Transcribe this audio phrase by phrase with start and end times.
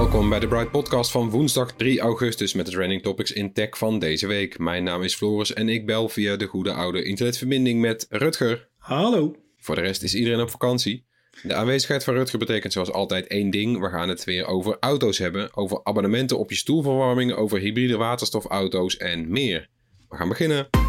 [0.00, 3.78] Welkom bij de Bright Podcast van woensdag 3 augustus met de trending topics in tech
[3.78, 4.58] van deze week.
[4.58, 8.68] Mijn naam is Floris en ik bel via de goede oude internetverbinding met Rutger.
[8.78, 9.34] Hallo.
[9.56, 11.06] Voor de rest is iedereen op vakantie.
[11.42, 13.80] De aanwezigheid van Rutger betekent zoals altijd één ding.
[13.80, 18.96] We gaan het weer over auto's hebben, over abonnementen op je stoelverwarming, over hybride waterstofauto's
[18.96, 19.68] en meer.
[20.08, 20.79] We gaan beginnen.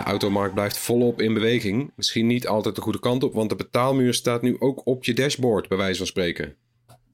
[0.00, 1.92] De automarkt blijft volop in beweging.
[1.96, 5.14] Misschien niet altijd de goede kant op, want de betaalmuur staat nu ook op je
[5.14, 6.54] dashboard, bij wijze van spreken.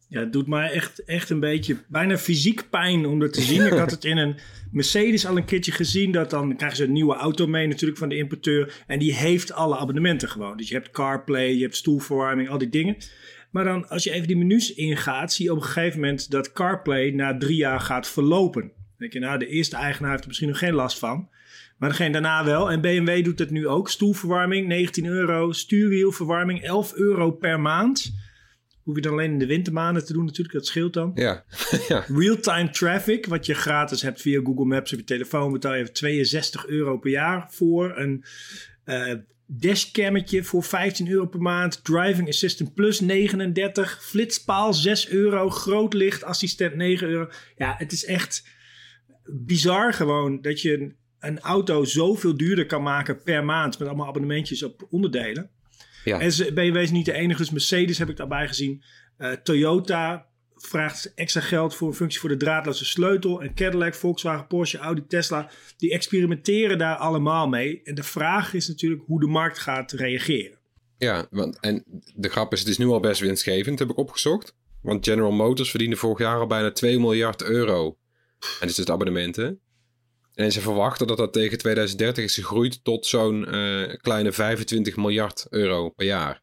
[0.09, 3.67] Ja, het doet mij echt, echt een beetje bijna fysiek pijn om dat te zien.
[3.67, 4.37] Ik had het in een
[4.73, 6.13] Mercedes al een keertje gezien.
[6.13, 8.85] Dat dan krijgen ze een nieuwe auto mee natuurlijk van de importeur.
[8.87, 10.57] En die heeft alle abonnementen gewoon.
[10.57, 12.97] Dus je hebt CarPlay, je hebt stoelverwarming, al die dingen.
[13.51, 16.53] Maar dan als je even die menus ingaat, zie je op een gegeven moment dat
[16.53, 18.73] CarPlay na drie jaar gaat verlopen.
[18.99, 21.29] Denk je, nou, de eerste eigenaar heeft er misschien nog geen last van.
[21.79, 22.71] Maar degene daarna wel.
[22.71, 23.91] En BMW doet het nu ook.
[23.91, 25.53] Stoelverwarming 19 euro.
[25.53, 28.15] Stuurwielverwarming 11 euro per maand.
[28.83, 30.55] Hoef je dan alleen in de wintermaanden te doen natuurlijk.
[30.55, 31.11] Dat scheelt dan.
[31.15, 31.45] Ja,
[31.89, 32.05] ja.
[32.09, 36.67] Real-time traffic, wat je gratis hebt via Google Maps op je telefoon, betaal je 62
[36.67, 37.99] euro per jaar voor.
[37.99, 38.25] Een
[38.85, 39.15] eh
[39.47, 41.85] dashcammetje voor 15 euro per maand.
[41.85, 44.05] Driving Assistant Plus 39.
[44.05, 45.51] Flitspaal 6 euro.
[45.51, 47.31] Grootlichtassistent 9 euro.
[47.57, 48.45] Ja, het is echt
[49.25, 50.95] bizar gewoon dat je
[51.27, 53.79] een, auto zoveel duurder kan maken per maand.
[53.79, 55.51] Met allemaal abonnementjes op onderdelen.
[56.05, 56.21] ja.
[56.21, 58.83] En ze- BMW is niet de enige, dus Mercedes heb ik daarbij gezien.
[59.17, 63.43] Eh, Toyota vraagt extra geld voor een functie voor de draadloze sleutel.
[63.43, 67.81] En Cadillac, Volkswagen, Porsche, Audi, Tesla, die experimenteren daar allemaal mee.
[67.85, 70.59] En de vraag is natuurlijk hoe de markt gaat reageren.
[70.99, 74.55] Ja, want, en de grap is, het is nu al best winstgevend, heb ik opgezocht.
[74.83, 77.87] Want General Motors verdiende vorig jaar al bijna 2 miljard euro.
[78.41, 79.61] En dit is het abonnementen.
[80.37, 85.47] En ze verwachten dat dat tegen 2030 is gegroeid tot zo'n eh, kleine 25 miljard
[85.51, 86.43] euro per jaar.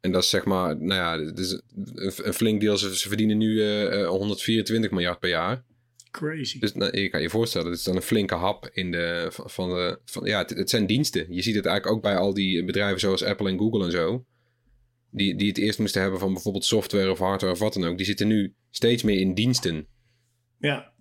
[0.00, 1.60] En dat is zeg maar, nou ja, dat is
[1.94, 2.76] een, flink deel.
[2.76, 5.64] Ze, ze verdienen nu eh, eh, 124 miljard per jaar.
[6.10, 6.58] Crazy.
[6.58, 9.50] Dus nou, je kan je voorstellen, dit is dan een flinke hap in de, van,
[9.50, 11.26] van de, van, ja, het, het zijn diensten.
[11.34, 14.24] Je ziet het eigenlijk ook bij al die bedrijven zoals Apple en Google en zo.
[15.10, 17.96] Die, die het eerst moesten hebben van bijvoorbeeld software of hardware of wat dan ook.
[17.96, 19.86] Die zitten nu steeds meer in diensten.
[20.58, 20.96] Ja.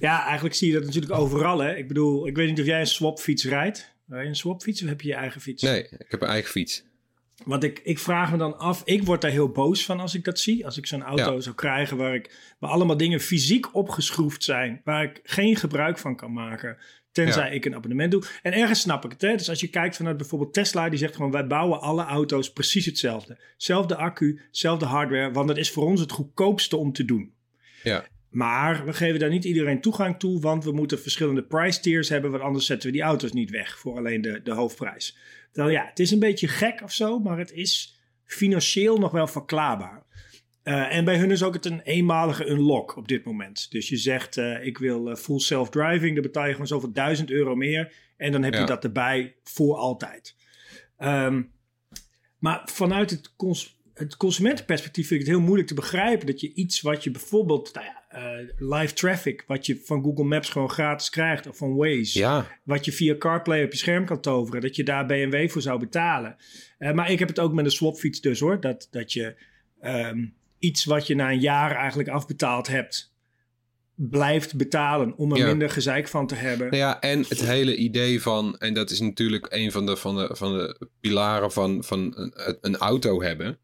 [0.00, 1.58] Ja, eigenlijk zie je dat natuurlijk overal.
[1.58, 1.76] Hè?
[1.76, 3.94] Ik bedoel, ik weet niet of jij een swapfiets rijdt.
[4.08, 5.62] Rij je een swapfiets of heb je je eigen fiets?
[5.62, 6.84] Nee, ik heb een eigen fiets.
[7.44, 10.24] Want ik, ik vraag me dan af, ik word daar heel boos van als ik
[10.24, 10.64] dat zie.
[10.64, 11.40] Als ik zo'n auto Ja.
[11.40, 14.80] zou krijgen waar, ik, waar allemaal dingen fysiek opgeschroefd zijn.
[14.84, 16.76] Waar ik geen gebruik van kan maken.
[17.12, 17.54] Tenzij Ja.
[17.54, 18.22] ik een abonnement doe.
[18.42, 19.20] En ergens snap ik het.
[19.20, 19.36] Hè?
[19.36, 20.88] Dus als je kijkt vanuit bijvoorbeeld Tesla.
[20.88, 23.38] Die zegt gewoon wij bouwen alle auto's precies hetzelfde.
[23.56, 25.32] Zelfde accu, zelfde hardware.
[25.32, 27.32] Want dat is voor ons het goedkoopste om te doen.
[27.82, 28.04] Ja,
[28.36, 32.30] Maar we geven daar niet iedereen toegang toe, want we moeten verschillende price tiers hebben,
[32.30, 35.16] want anders zetten we die auto's niet weg voor alleen de, de hoofdprijs.
[35.52, 39.26] Terwijl ja, het is een beetje gek of zo, maar het is financieel nog wel
[39.26, 40.02] verklaarbaar.
[40.62, 43.70] Eh, en bij hun is ook het een eenmalige unlock op dit moment.
[43.70, 47.30] Dus je zegt, eh, ik wil eh, full self-driving, dan betaal je gewoon zoveel duizend
[47.30, 47.92] euro meer.
[48.16, 50.36] En dan heb je dat erbij voor altijd.
[50.96, 51.42] Ehm,
[52.38, 56.52] maar vanuit het, cons het consumentenperspectief vind ik het heel moeilijk te begrijpen dat je
[56.54, 60.70] iets wat je bijvoorbeeld, nou ja, eh, live traffic, wat je van Google Maps gewoon
[60.70, 64.60] gratis krijgt of van Waze, ja, wat je via CarPlay op je scherm kan toveren,
[64.60, 66.36] dat je daar BMW voor zou betalen.
[66.78, 69.36] Eh, maar ik heb het ook met een swapfiets dus hoor, dat, dat je
[69.80, 70.24] ehm,
[70.58, 73.14] iets wat je na een jaar eigenlijk afbetaald hebt,
[73.94, 75.46] blijft betalen om er Ja.
[75.46, 76.66] minder gezeik van te hebben.
[76.66, 80.16] Nou ja, en het hele idee van, en dat is natuurlijk een van de, van
[80.16, 83.58] de, van de pilaren van, van een, een auto hebben,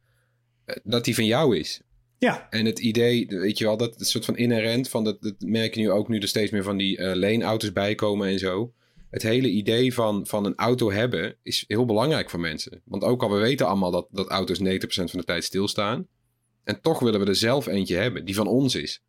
[0.84, 1.80] dat die van jou is.
[2.18, 5.34] Ja, En het idee, weet je wel, dat het soort van inherent van dat, dat
[5.38, 8.72] merk je nu ook nu er steeds meer van die eh, leenauto's bijkomen en zo.
[9.10, 12.82] Het hele idee van, van een auto hebben is heel belangrijk voor mensen.
[12.84, 16.06] Want ook al we weten allemaal dat, dat auto's 90% van de tijd stilstaan.
[16.64, 19.02] En toch willen we er zelf eentje hebben die van ons is.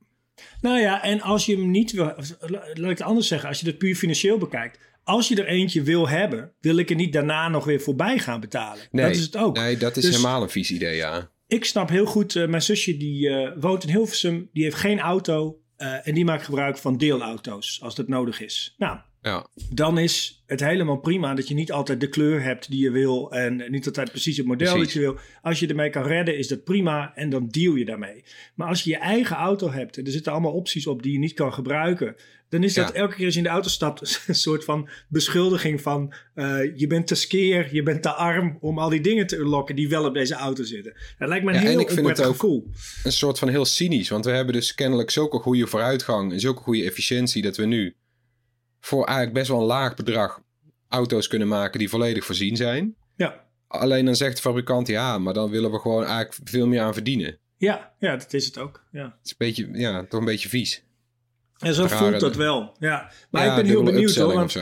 [0.62, 3.66] Nou ja, en als je hem niet wil, laat ik het anders zeggen, als je
[3.66, 4.80] het puur financieel bekijkt.
[5.04, 8.40] Als je er eentje wil hebben, wil ik er niet daarna nog weer voorbij gaan
[8.40, 8.84] betalen.
[8.92, 9.58] Nee, dat is het ook.
[9.58, 11.32] Nee, dat is Dus- helemaal een vies idee, ja.
[11.48, 15.00] Ik snap heel goed, eh, mijn zusje die eh, woont in Hilversum, die heeft geen
[15.00, 18.76] auto eh, en die maakt gebruik van deelauto's als dat nodig is.
[18.78, 22.80] Nou, Ja, dan is het helemaal prima dat je niet altijd de kleur hebt die
[22.84, 24.84] je wil en niet altijd precies het model Precies.
[24.84, 25.18] dat je wil.
[25.42, 28.24] Als je ermee kan redden, is dat prima en dan deal je daarmee.
[28.56, 31.20] Maar als je je eigen auto hebt en er zitten allemaal opties op die je
[31.20, 32.16] niet kan gebruiken,
[32.50, 32.94] dan is dat Ja.
[32.94, 36.88] elke keer als je in de auto stapt een soort van beschuldiging van eh, je
[36.88, 40.06] bent te skeer, je bent te arm om al die dingen te unlocken die wel
[40.06, 40.94] op deze auto zitten.
[41.18, 42.68] Dat lijkt me een Ja, en heel ik vind het onprettig ook- gevoel.
[43.04, 44.10] een soort van heel cynisch.
[44.10, 47.96] Want we hebben dus kennelijk zulke goede vooruitgang en zulke goede efficiëntie dat we nu
[48.86, 50.42] voor eigenlijk best wel een laag bedrag
[50.88, 52.96] auto's kunnen maken die volledig voorzien zijn.
[53.16, 53.44] Ja.
[53.68, 56.94] Alleen dan zegt de fabrikant ja, maar dan willen we gewoon eigenlijk veel meer aan
[56.94, 57.38] verdienen.
[57.58, 58.84] Ja, ja, dat is het ook.
[58.92, 59.04] Ja.
[59.04, 60.84] Het is een beetje, ja, toch een beetje vies.
[61.58, 62.76] En zo voelt dat wel.
[62.80, 63.12] Ja.
[63.32, 64.34] Maar Ja, ik ben heel benieuwd hoor.
[64.34, 64.58] Want.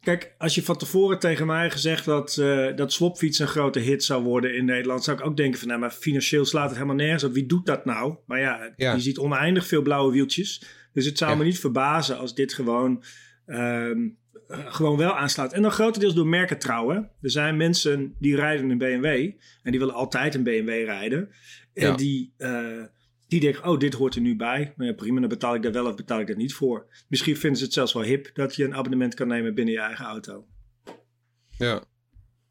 [0.00, 4.04] Kijk, als je van tevoren tegen mij gezegd dat, eh dat swapfiets een grote hit
[4.04, 6.96] zou worden in Nederland, zou ik ook denken van, nou, maar financieel slaat het helemaal
[6.96, 7.32] nergens op.
[7.32, 8.16] Wie doet dat nou?
[8.26, 8.94] Maar ja, Ja.
[8.94, 10.62] je ziet oneindig veel blauwe wieltjes.
[10.92, 11.36] Dus het zou Ja.
[11.36, 13.02] me niet verbazen als dit gewoon,
[13.46, 14.08] ehm,
[14.48, 15.52] eh, gewoon wel aanslaat.
[15.52, 16.88] En dan grotendeels door merkentrouw.
[16.88, 16.96] hè.
[16.96, 19.04] Er zijn mensen die rijden een BMW
[19.62, 21.28] en die willen altijd een BMW rijden.
[21.74, 21.94] En Ja.
[21.96, 22.82] die, eh,
[23.28, 24.72] die denken, oh, dit hoort er nu bij.
[24.76, 26.86] Nou ja, prima, dan betaal ik daar wel of betaal ik daar niet voor.
[27.08, 29.80] Misschien vinden ze het zelfs wel hip dat je een abonnement kan nemen binnen je
[29.80, 30.46] eigen auto.
[31.58, 31.82] Ja.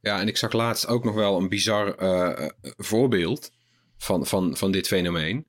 [0.02, 3.52] ja, en ik zag laatst ook nog wel een bizar eh, voorbeeld
[3.98, 5.46] van, van, van dit fenomeen.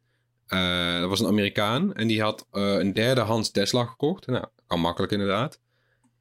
[0.46, 4.26] Eh dat was een Amerikaan en die had een derdehands Tesla gekocht.
[4.26, 5.60] Nou, kan makkelijk inderdaad.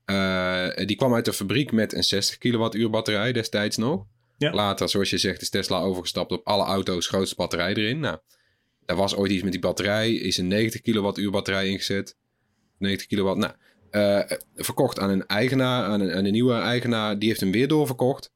[0.05, 4.05] Eh, die kwam uit de fabriek met een 60 kilowattuur batterij destijds nog.
[4.37, 4.53] Ja.
[4.53, 7.99] Later, zoals je zegt, is Tesla overgestapt op alle auto's grootste batterij erin.
[7.99, 8.17] Nou,
[8.85, 10.13] daar was ooit iets met die batterij.
[10.13, 12.17] Is een 90 kilowattuur batterij ingezet.
[12.77, 13.37] 90 kilowatt.
[13.37, 13.53] Nou,
[13.89, 17.19] eh, verkocht aan een eigenaar, aan een, aan een nieuwe eigenaar.
[17.19, 18.31] Die heeft hem weer doorverkocht.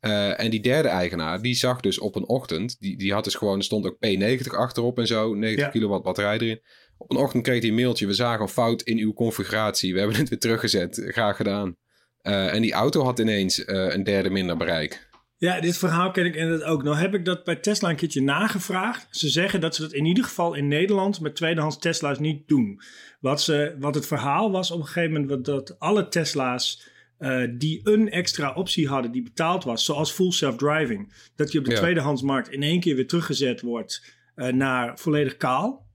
[0.00, 3.34] Eh, en die derde eigenaar, die zag dus op een ochtend, die, die had dus
[3.34, 5.70] gewoon, er stond ook P90 achterop en zo, 90 Ja.
[5.70, 6.60] kilowatt batterij erin.
[7.00, 9.98] Op een ochtend kreeg hij een mailtje, we zagen een fout in uw configuratie, we
[9.98, 11.76] hebben het weer teruggezet, graag gedaan.
[12.22, 15.08] Eh, en die auto had ineens eh, een derde minder bereik.
[15.36, 16.82] Ja, dit verhaal ken ik inderdaad ook.
[16.82, 19.06] Nou heb ik dat bij Tesla een keertje nagevraagd.
[19.10, 22.80] Ze zeggen dat ze dat in ieder geval in Nederland met tweedehands Tesla's niet doen.
[23.20, 26.88] Wat, ze, wat het verhaal was op een gegeven moment dat alle Tesla's
[27.18, 31.66] eh, die een extra optie hadden die betaald was, zoals full self-driving, dat die op
[31.66, 31.76] de Ja.
[31.76, 35.88] tweedehandsmarkt in één keer weer teruggezet wordt naar volledig kaal.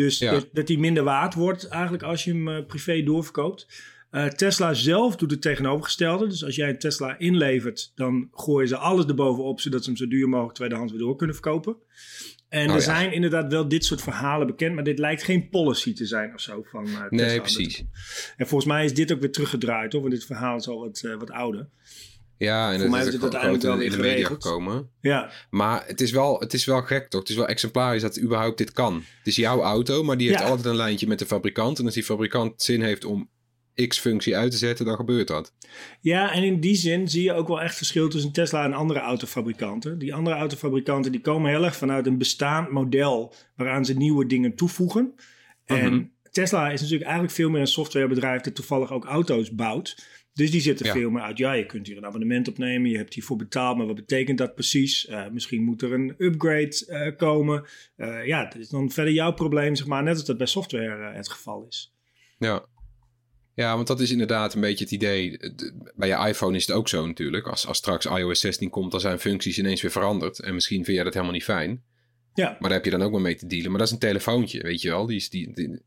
[0.00, 0.30] Dus Ja.
[0.30, 3.66] dat, dat die minder waard wordt eigenlijk als je hem eh, privé doorverkoopt.
[4.10, 6.26] Eh, Tesla zelf doet het tegenovergestelde.
[6.26, 10.08] Dus als jij een Tesla inlevert, dan gooien ze alles erbovenop, zodat ze hem zo
[10.08, 11.76] duur mogelijk tweedehands weer door kunnen verkopen.
[12.48, 12.84] En Oh, er ja.
[12.84, 16.40] zijn inderdaad wel dit soort verhalen bekend, maar dit lijkt geen policy te zijn of
[16.40, 17.26] zo van eh, Tesla.
[17.26, 17.84] Nee, precies.
[18.36, 21.00] En volgens mij is dit ook weer teruggedraaid, hoor, want dit verhaal is al wat,
[21.18, 21.68] wat ouder.
[22.40, 24.42] Ja, en Voor mij is het uiteindelijk wel in de weer media geregeld.
[24.44, 24.90] gekomen.
[25.00, 27.20] Ja, Maar het is, wel, het is wel gek toch?
[27.20, 28.94] Het is wel exemplarisch dat überhaupt dit kan.
[28.94, 30.46] Het is jouw auto, maar die heeft Ja.
[30.46, 31.78] altijd een lijntje met de fabrikant.
[31.78, 33.28] En als die fabrikant zin heeft om
[33.86, 35.52] X-functie uit te zetten, dan gebeurt dat.
[36.00, 39.00] Ja, en in die zin zie je ook wel echt verschil tussen Tesla en andere
[39.00, 39.98] autofabrikanten.
[39.98, 44.54] Die andere autofabrikanten die komen heel erg vanuit een bestaand model waaraan ze nieuwe dingen
[44.54, 45.14] toevoegen.
[45.64, 46.04] En Mhm.
[46.30, 49.96] Tesla is natuurlijk eigenlijk veel meer een softwarebedrijf dat toevallig ook auto's bouwt.
[50.32, 50.92] Dus die zitten Ja.
[50.92, 51.38] veel meer uit.
[51.38, 54.54] Ja, je kunt hier een abonnement opnemen, je hebt hiervoor betaald, maar wat betekent dat
[54.54, 55.06] precies?
[55.06, 57.64] Eh, misschien moet er een upgrade eh, komen.
[57.96, 61.12] Eh, ja, dat is dan verder jouw probleem, zeg maar, net als dat bij software
[61.14, 61.94] het geval is.
[62.38, 62.66] Ja.
[63.54, 65.30] Ja, want dat is inderdaad een beetje het idee.
[65.38, 67.46] De- Bij je iPhone is het ook zo natuurlijk.
[67.46, 70.38] Als, als straks iOS 16 komt, dan zijn functies ineens weer veranderd.
[70.38, 71.82] En misschien vind jij dat helemaal niet fijn.
[72.34, 73.68] Ja, Maar daar heb je dan ook maar mee te dealen.
[73.70, 75.06] Maar dat is een telefoontje, weet je wel.
[75.06, 75.82] Die is, die, die, die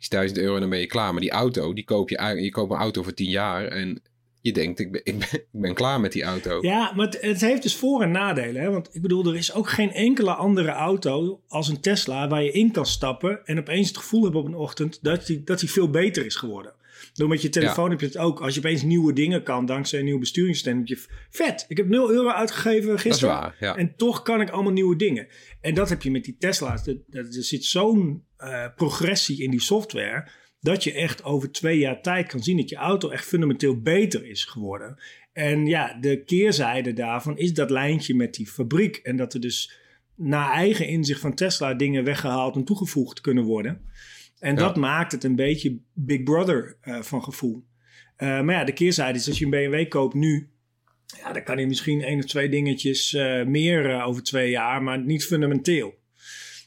[0.00, 1.12] is 1000 euro en dan ben je klaar.
[1.12, 2.40] Maar die auto, die koop je.
[2.40, 3.64] Je koopt een auto voor 10 jaar.
[3.64, 4.02] En
[4.40, 6.58] je denkt, ik ben, ik ben, ik ben klaar met die auto.
[6.60, 8.62] Ja, maar het, het heeft dus voor- en nadelen.
[8.62, 8.70] Hè?
[8.70, 12.52] Want ik bedoel, er is ook geen enkele andere auto als een Tesla waar je
[12.52, 15.70] in kan stappen en opeens het gevoel hebt op een ochtend dat die, dat die
[15.70, 16.72] veel beter is geworden.
[17.18, 18.40] Door met je telefoon heb je het ook.
[18.40, 21.64] Als je opeens nieuwe dingen kan dankzij een nieuw besturingssysteem, je vet.
[21.68, 23.34] Ik heb 0 euro uitgegeven gisteren.
[23.34, 23.76] waar, ja.
[23.76, 25.26] En toch kan ik allemaal nieuwe dingen.
[25.60, 26.86] En dat heb je met die Tesla's.
[26.86, 30.28] Er zit zo'n eh, progressie in die software.
[30.60, 34.26] Dat je echt over twee jaar tijd kan zien dat je auto echt fundamenteel beter
[34.26, 35.02] is geworden.
[35.32, 38.96] En ja, de keerzijde daarvan is dat lijntje met die fabriek.
[38.96, 39.78] En dat er dus
[40.14, 43.80] naar eigen inzicht van Tesla dingen weggehaald en toegevoegd kunnen worden.
[44.40, 44.60] En Ja.
[44.60, 47.64] dat maakt het een beetje Big Brother eh, van gevoel.
[48.16, 50.50] Eh, maar ja, de keerzijde is als je een BMW koopt nu,
[51.18, 54.98] ja, dan kan je misschien één of twee dingetjes eh, meer over twee jaar, maar
[55.04, 55.94] niet fundamenteel.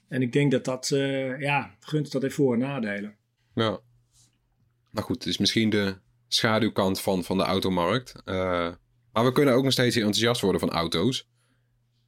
[0.08, 0.88] En ik denk dat dat,
[1.40, 3.16] ja, gunt dat heeft voor- en nadelen.
[3.56, 3.80] Ja.
[4.92, 5.96] Maar goed, het is misschien de
[6.28, 8.14] schaduwkant van, van de automarkt.
[9.12, 11.31] Maar we kunnen ook nog steeds enthousiast worden van auto's.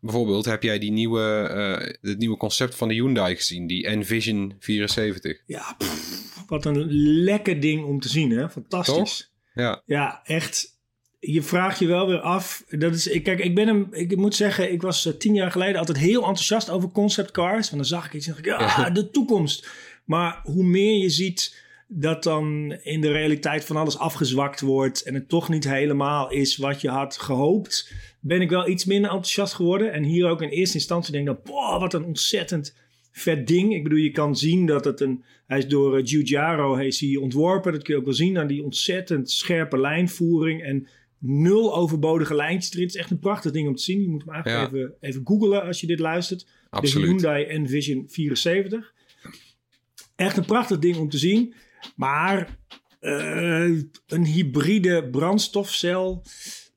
[0.04, 3.68] Bijvoorbeeld, heb jij die nieuwe, eh, het nieuwe concept van de Hyundai gezien?
[3.68, 5.42] Die Envision 74.
[5.46, 6.92] Ja, pff, wat een
[7.24, 8.50] lekker ding om te zien, hè?
[8.50, 9.32] Fantastisch.
[9.54, 10.72] Ja, Ja, echt.
[11.20, 12.64] Je vraagt je wel weer af.
[12.70, 13.88] Dat is, ik- kijk, ik ben hem.
[13.92, 17.70] Ik moet zeggen, ik was eh, tien jaar geleden altijd heel enthousiast over concept cars.
[17.70, 19.68] Want dan zag ik iets en dacht ik, ja, de toekomst.
[20.06, 21.63] Maar hoe meer je ziet
[21.96, 26.58] dat dan in de realiteit van alles afgezwakt wordt en het toch niet helemaal is
[26.58, 29.94] wat je had gehoopt, ben ik wel iets minder enthousiast geworden.
[29.94, 32.76] En hier ook in eerste instantie denk ik dan, boah, wat een ontzettend
[33.12, 33.74] vet ding.
[33.74, 37.16] Ik bedoel, je kan zien dat het een, hij is door uh, Giugiaro heeft hij
[37.16, 37.72] ontworpen.
[37.72, 42.72] Dat kun je ook wel zien aan die ontzettend scherpe lijnvoering en nul overbodige lijntjes
[42.74, 42.86] erin.
[42.86, 44.02] Het is echt een prachtig ding om te zien.
[44.02, 44.78] Je moet hem eigenlijk Ja.
[44.80, 46.46] even, even googlen als je dit luistert.
[46.70, 47.06] absoluut.
[47.06, 48.94] De Hyundai Envision 74.
[50.16, 51.54] Echt een prachtig ding om te zien.
[51.96, 52.58] Maar
[53.04, 56.24] eh, een hybride brandstofcel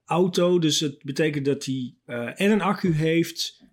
[0.04, 0.58] auto.
[0.58, 3.64] Dus het betekent dat hij eh, en een accu heeft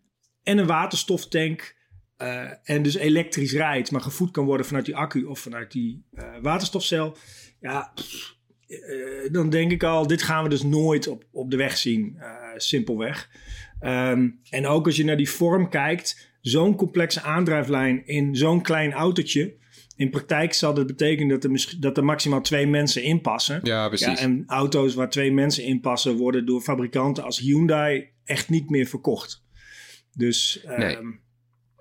[0.44, 1.82] en een waterstoftank.
[2.18, 6.06] eh, en dus elektrisch rijdt, maar gevoed kan worden vanuit die accu of vanuit die
[6.42, 7.18] waterstofcel.
[7.60, 7.94] Ja,
[9.32, 12.18] dan denk ik al, dit gaan we dus nooit op, op de weg zien.
[12.56, 13.30] simpelweg.
[13.80, 18.94] Ehm, en ook als je naar die vorm kijkt, zo'n complexe aandrijflijn in zo'n klein
[18.94, 19.62] autootje.
[19.96, 23.60] In praktijk zal dat betekenen dat er, mis- dat er maximaal twee mensen in passen.
[23.64, 24.08] Ja, precies.
[24.08, 28.70] Ja, en auto's waar twee mensen in passen worden door fabrikanten als Hyundai echt niet
[28.70, 29.44] meer verkocht.
[30.18, 31.08] Dus ehm,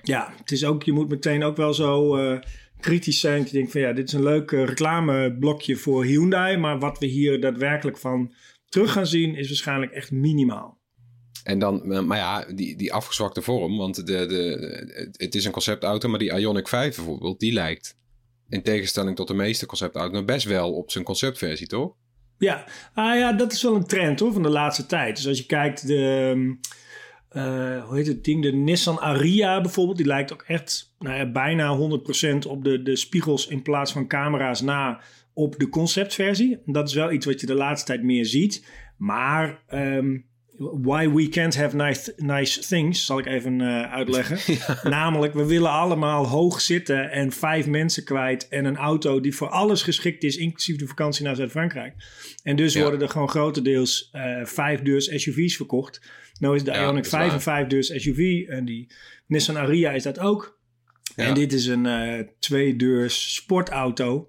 [0.02, 2.40] ja, het is ook, je moet meteen ook wel zo eh,
[2.80, 3.38] kritisch zijn.
[3.38, 6.56] Dat je denkt van ja, dit is een leuk eh, reclameblokje voor Hyundai.
[6.56, 8.32] Maar wat we hier daadwerkelijk van
[8.68, 10.80] terug gaan zien is waarschijnlijk echt minimaal.
[11.44, 15.52] En dan, eh, maar ja, die, die afgezwakte vorm, want de, de, het is een
[15.52, 18.00] conceptauto, maar die Ioniq 5 bijvoorbeeld, die lijkt
[18.52, 21.94] in tegenstelling tot de meeste conceptauto's best wel op zijn conceptversie, toch?
[22.38, 25.16] Ja, ah, ja, dat is wel een trend hoor, van de laatste tijd.
[25.16, 26.52] Dus als je kijkt, de, ehm,
[27.28, 31.30] eh, hoe heet het ding, de Nissan Ariya bijvoorbeeld, die lijkt ook echt nou ja,
[31.30, 35.00] bijna 100% op de, de spiegels in plaats van camera's na
[35.32, 36.58] op de conceptversie.
[36.66, 38.66] Dat is wel iets wat je de laatste tijd meer ziet.
[38.96, 40.18] Maar ehm,
[40.58, 44.38] why we can't have nice, nice things, zal ik even eh, uitleggen.
[44.90, 49.48] Namelijk, we willen allemaal hoog zitten en vijf mensen kwijt en een auto die voor
[49.48, 51.94] alles geschikt is, inclusief de vakantie naar Zuid-Frankrijk.
[52.42, 52.80] En dus Ja.
[52.82, 56.00] worden er gewoon grotendeels eh vijfdeurs SUV's verkocht.
[56.38, 57.32] Nou is de Ja, Ioniq is 5 waar.
[57.34, 58.92] een vijfdeurs SUV en die
[59.26, 60.60] Nissan Ariya is dat ook.
[61.16, 64.28] En dit is een eh tweedeurs sportauto.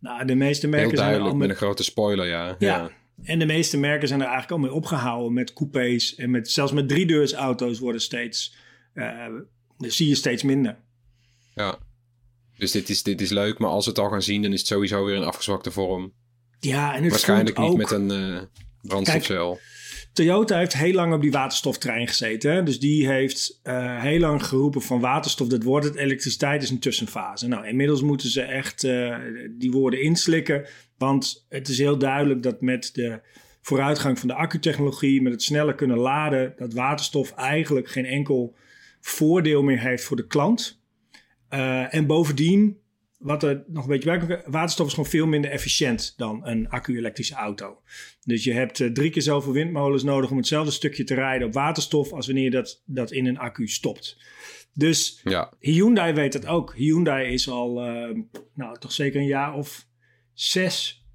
[0.00, 2.56] Nou, de meeste merken zijn al duidelijk, met met een grote spoiler, ja.
[2.58, 2.90] ja.
[3.22, 6.14] En de meeste merken zijn er eigenlijk al mee opgehouden met coupés.
[6.14, 8.56] En met, zelfs met driedeursauto's worden steeds,
[8.94, 9.26] eh,
[9.78, 10.76] zie je steeds minder.
[11.54, 11.78] Ja.
[12.56, 14.58] Dus dit is, dit is leuk, maar als we het al gaan zien, dan is
[14.58, 16.12] het sowieso weer een afgezwakte vorm.
[16.60, 18.42] Ja, en het Waarschijnlijk niet ook, met een eh
[18.82, 19.58] brandstofcel.
[20.12, 22.52] Toyota heeft heel lang op die waterstoftrein gezeten.
[22.52, 22.62] Hè?
[22.62, 25.94] Dus die heeft eh, heel lang geroepen van waterstof, dat wordt het.
[25.94, 27.48] Elektriciteit is een tussenfase.
[27.48, 28.80] Nou, inmiddels moeten ze echt
[29.58, 30.66] die woorden inslikken.
[31.02, 33.20] Want het is heel duidelijk dat met de
[33.60, 38.54] vooruitgang van de accutechnologie, met het sneller kunnen laden, dat waterstof eigenlijk geen enkel
[39.00, 40.80] voordeel meer heeft voor de klant.
[41.48, 42.78] Eh, en bovendien,
[43.18, 47.34] wat er nog een beetje bij waterstof is gewoon veel minder efficiënt dan een accu-elektrische
[47.34, 47.80] auto.
[48.24, 51.54] Dus je hebt eh, drie keer zoveel windmolens nodig om hetzelfde stukje te rijden op
[51.54, 54.16] waterstof als wanneer je dat, dat in een accu stopt.
[54.74, 56.74] Dus Ja, Hyundai weet dat ook.
[56.74, 58.18] Hyundai is al, eh,
[58.54, 59.90] nou toch zeker een jaar of
[60.42, 61.06] zes,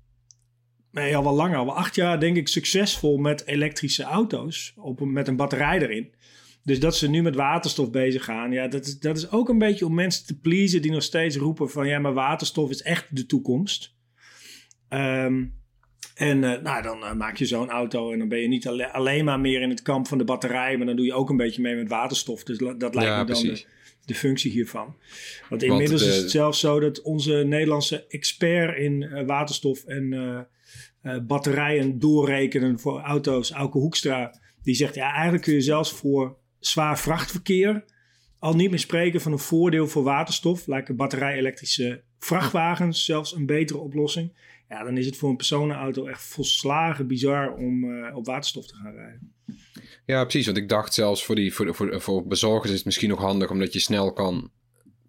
[0.92, 5.28] nee al wel langer, al acht jaar denk ik succesvol met elektrische auto's op, met
[5.28, 6.14] een batterij erin.
[6.64, 9.58] Dus dat ze nu met waterstof bezig gaan, ja, dat is, dat is ook een
[9.58, 13.16] beetje om mensen te pleasen die nog steeds roepen van ja, maar waterstof is echt
[13.16, 13.96] de toekomst.
[14.88, 15.46] Ehm,
[16.18, 18.92] en eh, nou, dan eh, maak je zo'n auto en dan ben je niet alle-
[18.92, 21.38] alleen maar meer in het kamp van de batterij, maar dan doe je ook een
[21.38, 22.44] beetje mee met waterstof.
[22.44, 23.66] Dus dat lijkt ja me dan de,
[24.06, 24.96] de functie hiervan.
[25.50, 30.14] Want inmiddels de- is het zelfs zo dat onze Nederlandse expert in eh, waterstof en
[30.14, 30.40] eh,
[31.16, 36.38] eh, batterijen doorrekenen voor auto's, Auke Hoekstra, die zegt ja, eigenlijk kun je zelfs voor
[36.60, 37.84] zwaar vrachtverkeer
[38.40, 40.68] al niet meer spreken van een voordeel voor waterstof.
[40.68, 44.32] Lijken batterij-elektrische vrachtwagens zelfs een betere oplossing.
[44.70, 48.76] Ja, dan is het voor een personenauto echt volslagen bizar om eh, op waterstof te
[48.76, 49.34] gaan rijden.
[50.06, 50.46] Ja, precies.
[50.46, 53.50] Want ik dacht zelfs voor, die, voor, voor, voor bezorgers is het misschien nog handig
[53.50, 54.52] omdat je snel kan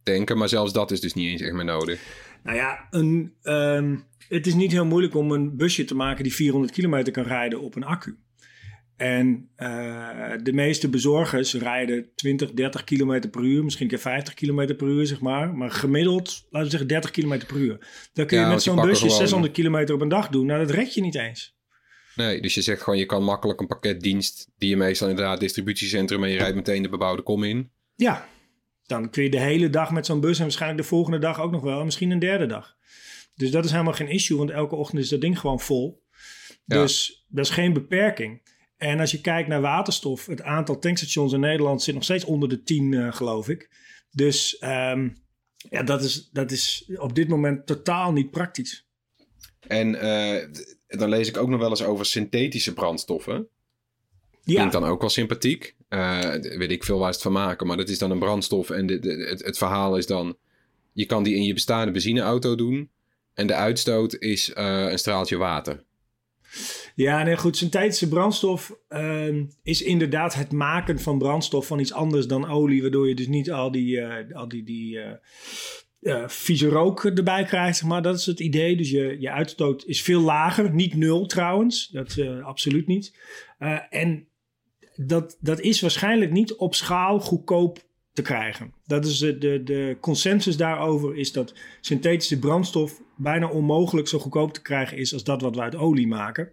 [0.02, 0.38] tanken.
[0.38, 2.00] Maar zelfs dat is dus niet eens echt meer nodig.
[2.42, 3.96] Nou ja, een, ehm,
[4.28, 7.60] het is niet heel moeilijk om een busje te maken die 400 kilometer kan rijden
[7.60, 8.16] op een accu.
[8.98, 14.34] En uh, de meeste bezorgers rijden 20, 30 kilometer per uur, misschien een keer 50
[14.34, 15.54] kilometer per uur, zeg maar.
[15.54, 17.78] Maar gemiddeld, laten we zeggen 30 kilometer per uur.
[18.12, 20.46] Dan kun je Ja, met zo'n busje pakken gewoon- 600 kilometer op een dag doen.
[20.46, 21.56] Nou, dat red je niet eens.
[22.14, 26.24] Nee, dus je zegt gewoon je kan makkelijk een pakketdienst die je meestal inderdaad distributiecentrum
[26.24, 27.70] en je rijdt meteen de bebouwde kom in.
[27.96, 28.28] Ja,
[28.86, 31.50] dan kun je de hele dag met zo'n bus en waarschijnlijk de volgende dag ook
[31.50, 31.78] nog wel.
[31.78, 32.76] En misschien een derde dag.
[33.34, 36.02] Dus dat is helemaal geen issue, want elke ochtend is dat ding gewoon vol.
[36.64, 36.82] Ja.
[36.82, 38.56] Dus dat is geen beperking.
[38.78, 42.48] En als je kijkt naar waterstof, het aantal tankstations in Nederland zit nog steeds onder
[42.48, 43.70] de 10, eh, geloof ik.
[44.10, 45.08] Dus ehm,
[45.70, 48.86] ja, dat is, dat is op dit moment totaal niet praktisch.
[49.66, 50.48] En eh,
[50.86, 53.48] dan lees ik ook nog wel eens over synthetische brandstoffen.
[54.42, 55.76] Ja, Klinkt dan ook wel sympathiek.
[55.88, 58.70] D- weet ik veel waar ze het van maken, maar dat is dan een brandstof.
[58.70, 60.36] En de, de- het, het verhaal is dan,
[60.92, 62.90] je kan die in je bestaande benzineauto doen.
[63.34, 65.84] En de uitstoot is een straaltje water.
[66.98, 67.56] Ja, nee, goed.
[67.56, 73.08] Synthetische brandstof ehm, is inderdaad het maken van brandstof van iets anders dan olie, waardoor
[73.08, 75.12] je dus niet al die, eh, al die, die eh,
[76.00, 78.02] eh, vieze rook erbij krijgt, maar.
[78.02, 78.76] Dat is het idee.
[78.76, 80.74] Dus je, je uitstoot is veel lager.
[80.74, 83.18] Niet nul trouwens, dat absoluut niet.
[83.90, 84.28] En
[84.96, 87.87] dat, dat is waarschijnlijk niet op schaal goedkoop
[88.18, 88.72] te krijgen.
[88.86, 94.52] Dat is de, de, de consensus daarover is dat synthetische brandstof bijna onmogelijk zo goedkoop
[94.52, 96.52] te krijgen is als dat wat we uit olie maken.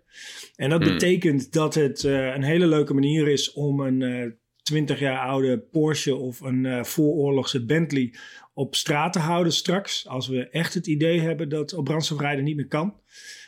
[0.56, 0.92] En dat Hmm.
[0.92, 4.32] betekent dat het eh, een hele leuke manier is om een eh
[4.64, 8.14] 20 jaar oude Porsche of een eh vooroorlogse Bentley
[8.54, 10.08] op straat te houden straks.
[10.08, 13.00] Als we echt het idee hebben dat op brandstof rijden niet meer kan.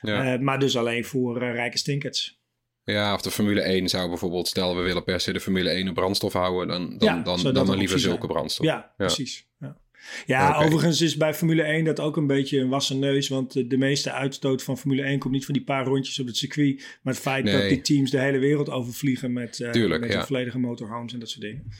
[0.01, 0.33] Ja.
[0.33, 2.36] Eh, maar dus alleen voor eh, rijke stinkers.
[2.93, 5.87] Ja, of de Formule 1 zou bijvoorbeeld, stel we willen per se de Formule 1
[5.87, 8.31] op brandstof houden, dan, dan, Ja, dan, dan een maar liever zulke zijn.
[8.31, 8.65] brandstof.
[8.65, 9.47] Ja, precies.
[9.59, 9.77] Ja,
[10.25, 13.27] ja overigens is bij Formule 1 dat ook een beetje een wassen neus.
[13.27, 16.27] Want de, de meeste uitstoot van Formule 1 komt niet van die paar rondjes op
[16.27, 16.97] het circuit.
[17.01, 20.25] Maar het feit dat die teams de hele wereld overvliegen met, eh Tuurlijk, met ja.
[20.25, 21.71] volledige motorhomes en dat soort dingen.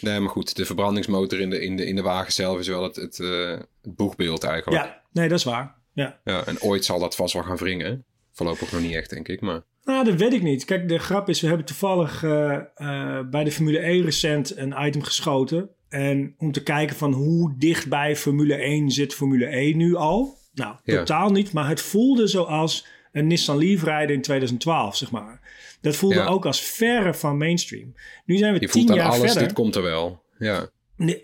[0.00, 2.82] Nee, maar goed, de verbrandingsmotor in de, in de, in de wagen zelf is wel
[2.82, 4.84] het, het, eh, het boegbeeld eigenlijk.
[4.84, 5.74] Ja, nee, dat is waar.
[5.92, 6.20] Ja.
[6.24, 8.04] Ja, en ooit zal dat vast wel gaan wringen.
[8.32, 9.40] Voorlopig nog niet echt, denk ik.
[9.40, 10.64] Maar Nou, dat weet ik niet.
[10.64, 14.74] Kijk, de grap is, we hebben toevallig eh, eh, bij de Formule 1 recent een
[14.86, 15.68] item geschoten.
[15.88, 20.38] En om te kijken van hoe dicht bij Formule 1 zit Formule 1 nu al.
[20.54, 20.96] Nou, Ja.
[20.96, 21.52] totaal niet.
[21.52, 25.40] Maar het voelde zoals een Nissan Leaf rijden in 2012, zeg maar.
[25.80, 26.26] Dat voelde Ja.
[26.26, 27.94] ook als verre van mainstream.
[28.24, 29.42] Nu zijn we je tien jaar alles, verder.
[29.42, 30.22] dit komt er wel.
[30.38, 30.68] Ja,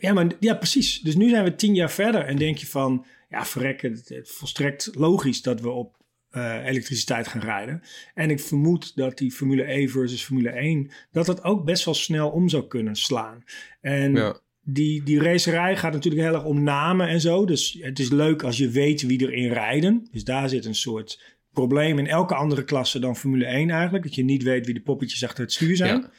[0.01, 1.01] ja, maar, ja, precies.
[1.01, 4.31] Dus nu zijn we tien jaar verder en denk je van, ja, verrek, het, het
[4.31, 5.97] volstrekt logisch dat we op
[6.31, 7.83] eh, elektriciteit gaan rijden.
[8.15, 11.95] En ik vermoed dat die Formule E versus Formule 1, dat dat ook best wel
[11.95, 13.45] snel om zou kunnen slaan.
[13.81, 14.41] En ja.
[14.63, 17.45] die, die racerij gaat natuurlijk heel erg om namen en zo.
[17.45, 20.09] Dus het is leuk als je weet wie erin rijden.
[20.11, 24.05] Dus daar zit een soort probleem in elke andere klasse dan Formule 1 eigenlijk.
[24.05, 26.01] Dat je niet weet wie de poppetjes achter het stuur zijn.
[26.01, 26.11] Ja.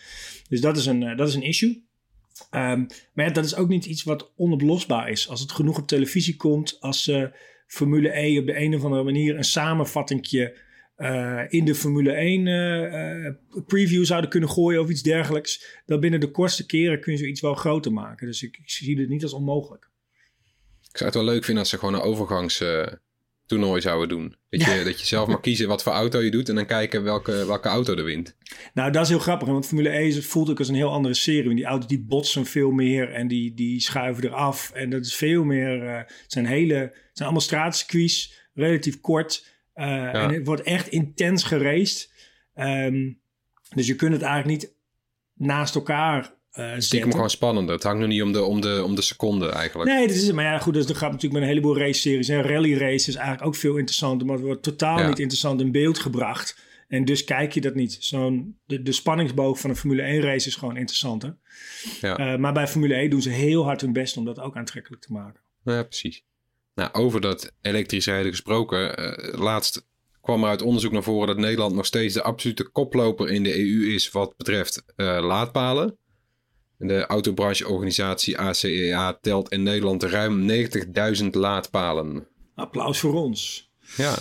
[0.50, 1.84] Dus dat is een, eh, dat is een issue.
[2.50, 5.30] Ehm, maar ja, dat is ook niet iets wat onoplosbaar is.
[5.30, 7.32] Als het genoeg op televisie komt, als ze
[7.72, 10.58] Formule E op de een of andere manier een samenvattingje
[10.96, 16.00] eh, in de Formule 1 eh, eh, preview zouden kunnen gooien of iets dergelijks, dan
[16.00, 18.28] binnen de kortste keren kun je zoiets wel groter maken.
[18.28, 19.90] Dus ik, zie het niet als onmogelijk.
[20.82, 22.02] Ik zou het wel leuk vinden als ze gewoon een
[23.52, 24.36] overgangstoernooi zouden doen.
[24.50, 27.04] Dat, je, dat je zelf mag kiezen wat voor auto je doet en dan kijken
[27.04, 28.36] welke, welke auto er wint.
[28.74, 31.56] Nou, dat is heel grappig, want Formule E voelt ook als een heel andere serie.
[31.56, 34.72] Die auto's die botsen veel meer en die, die schuiven eraf.
[34.74, 39.46] En dat is veel meer, eh, het zijn hele, het zijn allemaal straatcircuits, relatief kort.
[39.74, 42.12] eh, En het wordt echt intens geraced.
[42.54, 43.12] Ehm,
[43.76, 44.74] dus je kunt het eigenlijk niet
[45.34, 47.74] naast elkaar eh Stiekem gewoon spannender.
[47.76, 49.90] Het hangt nog niet om de, om de, om de seconde eigenlijk.
[49.90, 50.36] Nee, dat is het.
[50.36, 52.30] Maar ja, goed, dat de grap natuurlijk met een heleboel race-series.
[52.30, 55.08] En rally race is eigenlijk ook veel interessanter, maar het wordt totaal Ja.
[55.08, 56.58] niet interessant in beeld gebracht.
[56.88, 57.98] En dus kijk je dat niet.
[58.00, 61.38] Zo'n, de, de spanningsboog van een Formule 1 race is gewoon interessanter.
[62.02, 62.18] Ja.
[62.18, 65.02] Eh, maar bij Formule 1 doen ze heel hard hun best om dat ook aantrekkelijk
[65.02, 65.42] te maken.
[65.64, 66.24] Ja, precies.
[66.76, 68.98] Nou, over dat elektrisch rijden gesproken.
[68.98, 69.86] eh, laatst
[70.22, 73.60] kwam er uit onderzoek naar voren dat Nederland nog steeds de absolute koploper in de
[73.60, 75.98] EU is wat betreft laadpalen.
[76.84, 82.28] De autobrancheorganisatie ACEA telt in Nederland ruim 90.000 laadpalen.
[82.56, 83.70] Applaus voor ons.
[83.98, 84.18] Ja,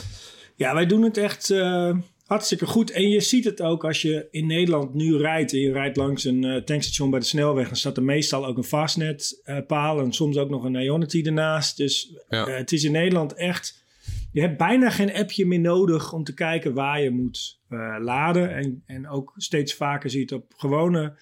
[0.56, 1.96] Ja, wij doen het echt eh,
[2.26, 2.90] hartstikke goed.
[2.90, 5.52] En je ziet het ook als je in Nederland nu rijdt.
[5.52, 7.66] En je rijdt langs een eh, tankstation bij de snelweg.
[7.66, 10.00] Dan staat er meestal ook een fastnet eh, paal.
[10.00, 11.76] En soms ook nog een Ionity ernaast.
[11.76, 12.48] Dus Ja.
[12.48, 13.78] het is in Nederland echt
[14.32, 17.60] je hebt bijna geen appje meer nodig om te kijken waar je moet
[18.00, 18.54] laden.
[18.54, 21.16] En, en ook steeds vaker zie je het op gewone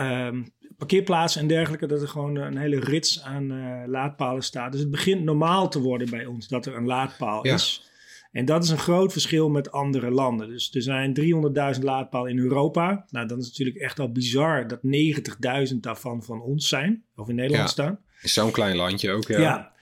[0.00, 0.42] ehm,
[0.78, 4.72] parkeerplaatsen en dergelijke, dat er gewoon een hele rits aan eh, laadpalen staat.
[4.72, 7.54] Dus het begint normaal te worden bij ons dat er een laadpaal Ja.
[7.54, 7.88] is.
[8.32, 10.48] En dat is een groot verschil met andere landen.
[10.48, 11.12] Dus er zijn
[11.74, 13.04] 300.000 laadpalen in Europa.
[13.08, 17.28] Nou, dan is het natuurlijk echt al bizar dat 90.000 daarvan van ons zijn, of
[17.28, 17.72] in Nederland Ja.
[17.72, 17.98] staan.
[18.22, 19.38] Zo'n klein landje ook, ja.
[19.40, 19.72] Ja.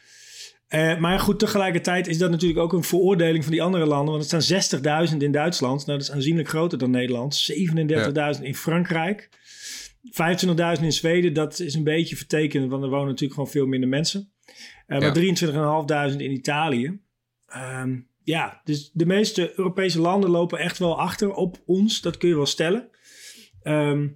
[0.69, 4.15] Eh, maar goed, tegelijkertijd is dat natuurlijk ook een veroordeling van die andere landen.
[4.15, 4.43] Want het staan
[5.11, 5.87] 60.000 in Duitsland.
[5.87, 7.35] Nou, dat is aanzienlijk groter dan Nederland.
[7.35, 9.29] 37.000 in Frankrijk.
[10.03, 11.33] 25.000 in Zweden.
[11.33, 14.31] Dat is een beetje vertekend, want er wonen natuurlijk gewoon veel minder mensen.
[14.87, 14.99] Eh, Ja.
[14.99, 17.01] Maar 23.500 in Italië.
[17.47, 22.01] Ehm, ja, dus de meeste Europese landen lopen echt wel achter op ons.
[22.01, 22.89] Dat kun je wel stellen.
[23.63, 24.09] Ehm,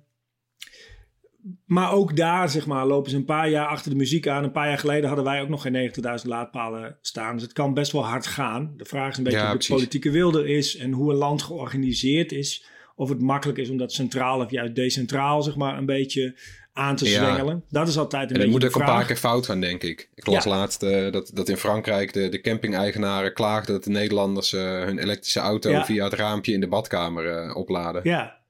[1.64, 4.44] maar ook daar, zeg maar, lopen ze een paar jaar achter de muziek aan.
[4.44, 7.32] Een paar jaar geleden hadden wij ook nog geen 90.000 laadpalen staan.
[7.34, 8.74] Dus het kan best wel hard gaan.
[8.76, 11.16] De vraag is een beetje Ja, hoe de politieke wil er is en hoe een
[11.18, 12.64] land georganiseerd is.
[13.02, 16.38] Of het makkelijk is om dat centraal of juist decentraal, zeg maar, een beetje
[16.72, 17.10] aan te Ja.
[17.10, 17.64] zwengelen.
[17.68, 20.08] Dat is altijd een En beetje moet ook een paar keer fout gaan, denk ik.
[20.14, 20.50] Ik las Ja.
[20.50, 24.98] laatst eh, dat, dat in Frankrijk de, de camping-eigenaren klaagden dat de Nederlanders eh, hun
[24.98, 25.84] elektrische auto Ja.
[25.84, 28.00] via het raampje in de badkamer eh, opladen.
[28.04, 28.40] Ja,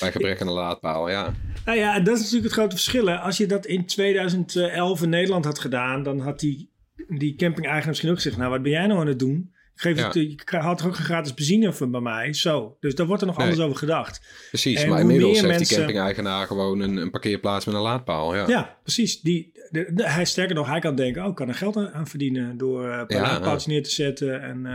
[0.00, 1.34] Bij gebrek aan een laadpaal, ja.
[1.64, 3.06] Nou ja, dat is natuurlijk het grote verschil.
[3.06, 3.16] hè.
[3.16, 6.70] Als je dat in 2011 in Nederland had gedaan, dan had die,
[7.08, 9.54] die camping-eigenaar misschien ook gezegd: Nou, wat ben jij nou aan het doen?
[9.80, 10.04] Ik geef Ja.
[10.06, 12.32] het, je had ook geen gratis benzine bij mij?
[12.32, 12.76] Zo.
[12.80, 13.46] Dus daar wordt er nog Nee.
[13.46, 14.20] anders over gedacht.
[14.48, 17.80] Precies, En maar inmiddels meer heeft mensen- die camping-eigenaar gewoon een, een parkeerplaats met een
[17.80, 18.34] laadpaal.
[18.36, 19.20] Ja, Ja, precies.
[19.20, 21.92] Die, de, de- hij, sterker nog, hij kan denken: Oh, ik kan er geld aan
[21.92, 24.72] aan verdienen door eh, een paar Ja, laadpaaltjes neer te zetten en eh,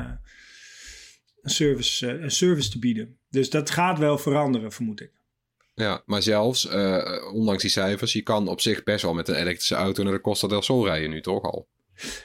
[1.41, 3.17] een, service, eh, een service te bieden.
[3.29, 5.11] Dus dat gaat wel veranderen, vermoed ik.
[5.73, 9.35] Ja, maar zelfs, eh, ondanks die cijfers, je kan op zich best wel met een
[9.35, 11.67] elektrische auto naar de Costa del Sol rijden nu toch al.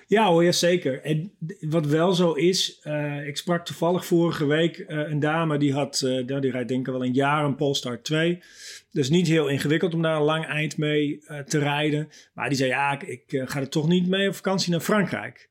[0.06, 1.02] Ja hoor, ja, zeker.
[1.02, 5.72] En wat wel zo is, eh, ik sprak toevallig vorige week eh, een dame die
[5.72, 8.42] had, nou, die rijdt denk ik wel een jaar een Polestar 2.
[8.90, 12.08] Dus niet heel ingewikkeld om daar een lang eind mee te rijden.
[12.34, 15.50] Maar die zei, ja, ik, ga er toch niet mee op vakantie naar Frankrijk.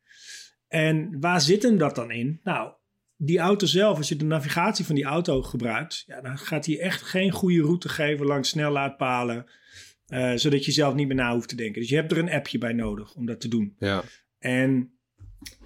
[0.68, 2.40] En waar zit hem dat dan in?
[2.44, 2.72] Nou,
[3.22, 6.80] die auto zelf, als je de navigatie van die auto gebruikt, ja, dan gaat hij
[6.80, 9.46] echt geen goede route geven langs snellaadpalen.
[10.10, 11.82] Eh, zodat je zelf niet meer na hoeft te denken.
[11.82, 13.76] Dus je hebt er een appje bij nodig om dat te doen.
[13.80, 14.04] Ja,
[14.40, 14.92] En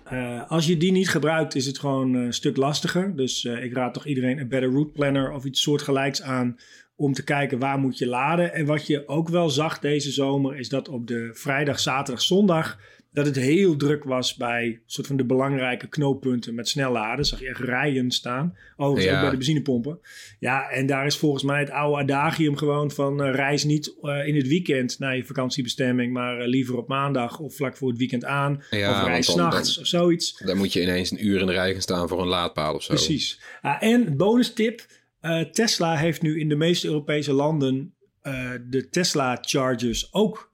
[0.04, 3.16] eh, als je die niet gebruikt, is het gewoon een stuk lastiger.
[3.16, 6.58] Dus eh, ik raad toch iedereen een Better Route Planner of iets soortgelijks aan
[6.96, 8.54] om te kijken waar moet je laden.
[8.54, 12.80] En wat je ook wel zag deze zomer, is dat op de vrijdag, zaterdag, zondag
[13.14, 17.26] dat het heel druk was bij soort van de belangrijke knooppunten met snelladen.
[17.26, 18.58] Zag je echt rijen staan.
[18.78, 19.14] Overigens Ja.
[19.16, 20.00] ook bij de benzinepompen.
[20.40, 24.28] Ja, en daar is volgens mij het oude adagium gewoon van eh, reis niet eh,
[24.28, 27.98] in het weekend naar je vakantiebestemming, maar eh, liever op maandag of vlak voor het
[27.98, 28.64] weekend aan.
[28.70, 30.42] Ja, of reis s'nachts of zoiets.
[30.46, 32.84] dan moet je ineens een uur in de rij gaan staan voor een laadpaal of
[32.84, 32.94] zo.
[32.94, 33.42] Precies.
[33.62, 34.86] Ah, en bonus tip.
[35.52, 37.94] Tesla heeft nu in de meeste Europese landen
[38.70, 40.53] de Tesla chargers ook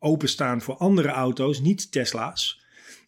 [0.00, 2.64] openstaan voor andere auto's, niet Tesla's.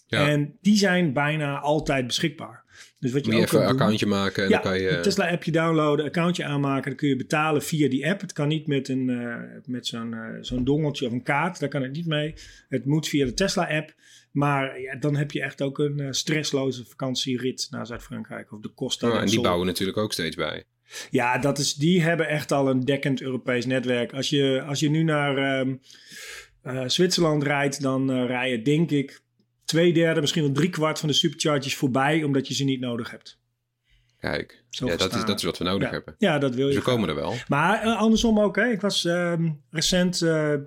[0.06, 0.28] Ja.
[0.28, 2.62] En die zijn bijna altijd beschikbaar.
[2.98, 4.80] Dus wat je Moet je ook even een doen- accountje maken en ja, dan kan
[4.80, 4.90] je...
[4.90, 6.84] een Tesla-appje downloaden, accountje aanmaken.
[6.84, 8.20] Dan kun je betalen via die app.
[8.20, 11.60] Het kan niet met, een, eh, met zo'n eh, zo'n dongeltje of een kaart.
[11.60, 12.34] Daar kan het niet mee.
[12.68, 13.94] Het moet via de Tesla-app.
[14.32, 18.52] Maar ja, dan heb je echt ook een eh, stressloze vakantierit naar Zuid-Frankrijk.
[18.52, 20.64] Of de Costa del en die bouwen natuurlijk ook steeds bij.
[21.10, 24.12] Ja, dat is, die hebben echt al een dekkend Europees netwerk.
[24.12, 25.74] Als je, als je nu naar ehm,
[26.62, 29.22] eh, Zwitserland rijdt, dan eh, rij je denk ik
[29.64, 33.10] twee derde, misschien wel drie kwart van de superchargers voorbij, omdat je ze niet nodig
[33.10, 33.40] hebt.
[34.18, 36.14] Kijk, Zo ja, dat, is, dat is wat we nodig Ja, hebben.
[36.18, 36.74] ja, dat wil je.
[36.74, 36.94] Dus we graag.
[36.94, 37.34] komen er wel.
[37.48, 38.70] Maar eh, andersom ook, hè.
[38.70, 40.22] Ik was ehm, recent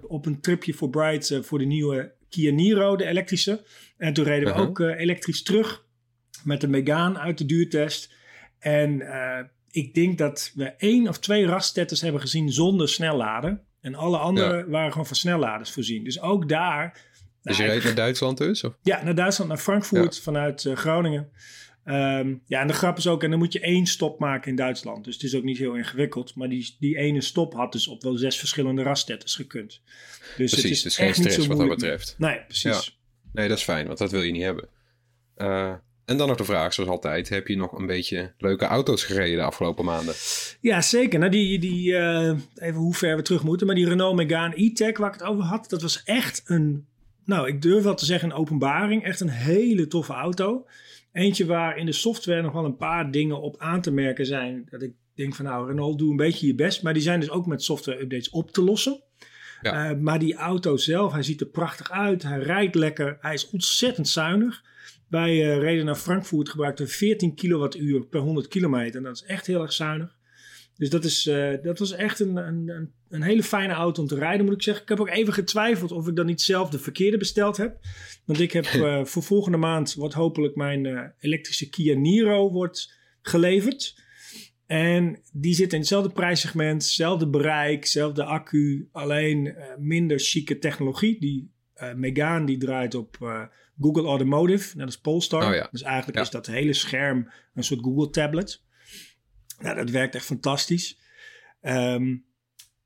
[0.07, 3.63] op een tripje voor Bright voor de nieuwe Kia Niro, de elektrische.
[3.97, 4.67] En toen reden we Uh-huh.
[4.67, 5.85] ook elektrisch terug
[6.43, 8.13] met de Megane uit de duurtest.
[8.59, 9.03] En
[9.71, 13.61] ik denk dat we één of twee raststetters hebben gezien zonder snelladen.
[13.85, 16.03] En alle andere waren gewoon van snelladers voorzien.
[16.03, 16.99] Dus ook daar...
[17.41, 18.63] Dus je Nou, reed naar Duitsland dus?
[18.63, 18.77] Of?
[18.81, 21.29] ja, naar Duitsland, naar Frankfurt vanuit eh, Groningen.
[21.83, 24.55] Ehm, ja, en de grap is ook, en dan moet je één stop maken in
[24.55, 25.05] Duitsland.
[25.05, 26.35] Dus het is ook niet heel ingewikkeld.
[26.35, 29.81] Maar die, die ene stop had dus op wel zes verschillende raststetters gekund.
[30.37, 32.15] Dus het Precies, is dus geen stress wat dat betreft.
[32.17, 32.99] Nee, precies.
[33.33, 34.67] Nee, dat is fijn, want dat wil je niet hebben.
[35.35, 35.73] Eh,
[36.05, 37.29] en dan nog de vraag, zoals altijd.
[37.29, 40.13] Heb je nog een beetje leuke auto's gereden de afgelopen maanden?
[40.61, 41.19] Ja, zeker.
[41.19, 43.67] Nou, die, die, eh, even hoe ver we terug moeten.
[43.67, 46.85] Maar die Renault Megane E-Tech waar ik het over had, dat was echt een,
[47.25, 49.03] nou, ik durf wel te zeggen een openbaring.
[49.03, 50.65] Echt een hele toffe auto.
[51.11, 54.67] Eentje waar in de software nog wel een paar dingen op aan te merken zijn.
[54.69, 56.83] Dat ik denk van nou, Renault, doe een beetje je best.
[56.83, 59.03] Maar die zijn dus ook met software updates op te lossen.
[59.65, 59.89] Ja.
[59.89, 62.23] Eh, maar die auto zelf, hij ziet er prachtig uit.
[62.23, 63.17] Hij rijdt lekker.
[63.21, 64.63] Hij is ontzettend zuinig.
[65.07, 68.95] Wij eh, reden naar Frankfurt, gebruikten 14 kilowattuur per 100 kilometer.
[68.95, 70.15] En dat is echt heel erg zuinig.
[70.77, 74.07] Dus dat, is, eh, dat was echt een, een, een, een hele fijne auto om
[74.07, 74.83] te rijden, moet ik zeggen.
[74.83, 77.77] Ik heb ook even getwijfeld of ik dan niet zelf de verkeerde besteld heb.
[78.25, 78.65] Want ik heb
[79.09, 84.03] voor volgende maand, wordt hopelijk mijn elektrische Kia Niro wordt geleverd.
[84.65, 88.89] En die zit in hetzelfde prijssegment, hetzelfde bereik, hetzelfde accu.
[88.91, 91.19] Alleen eh, minder chique technologie.
[91.19, 93.43] Die eh Megane die draait op eh,
[93.81, 95.47] Google Automotive, net als Polestar.
[95.49, 95.67] Oh ja.
[95.71, 96.23] Dus eigenlijk Ja.
[96.23, 98.61] is dat hele scherm een soort Google tablet.
[99.59, 100.99] Nou, dat werkt echt fantastisch.
[101.61, 102.15] Ehm,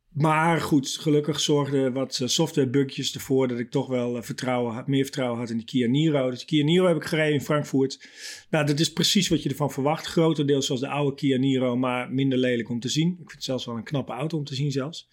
[0.09, 4.87] maar goed, gelukkig zorgden wat eh, softwarebugjes ervoor dat ik toch wel eh, vertrouwen had,
[4.87, 6.29] meer vertrouwen had in de Kia Niro.
[6.29, 8.07] Dus de Kia Niro heb ik gereden in Frankfurt.
[8.49, 10.05] Nou, dat is precies wat je ervan verwacht.
[10.05, 13.09] Grotendeels zoals de oude Kia Niro, maar minder lelijk om te zien.
[13.09, 15.07] Ik vind het zelfs wel een knappe auto om te zien zelfs.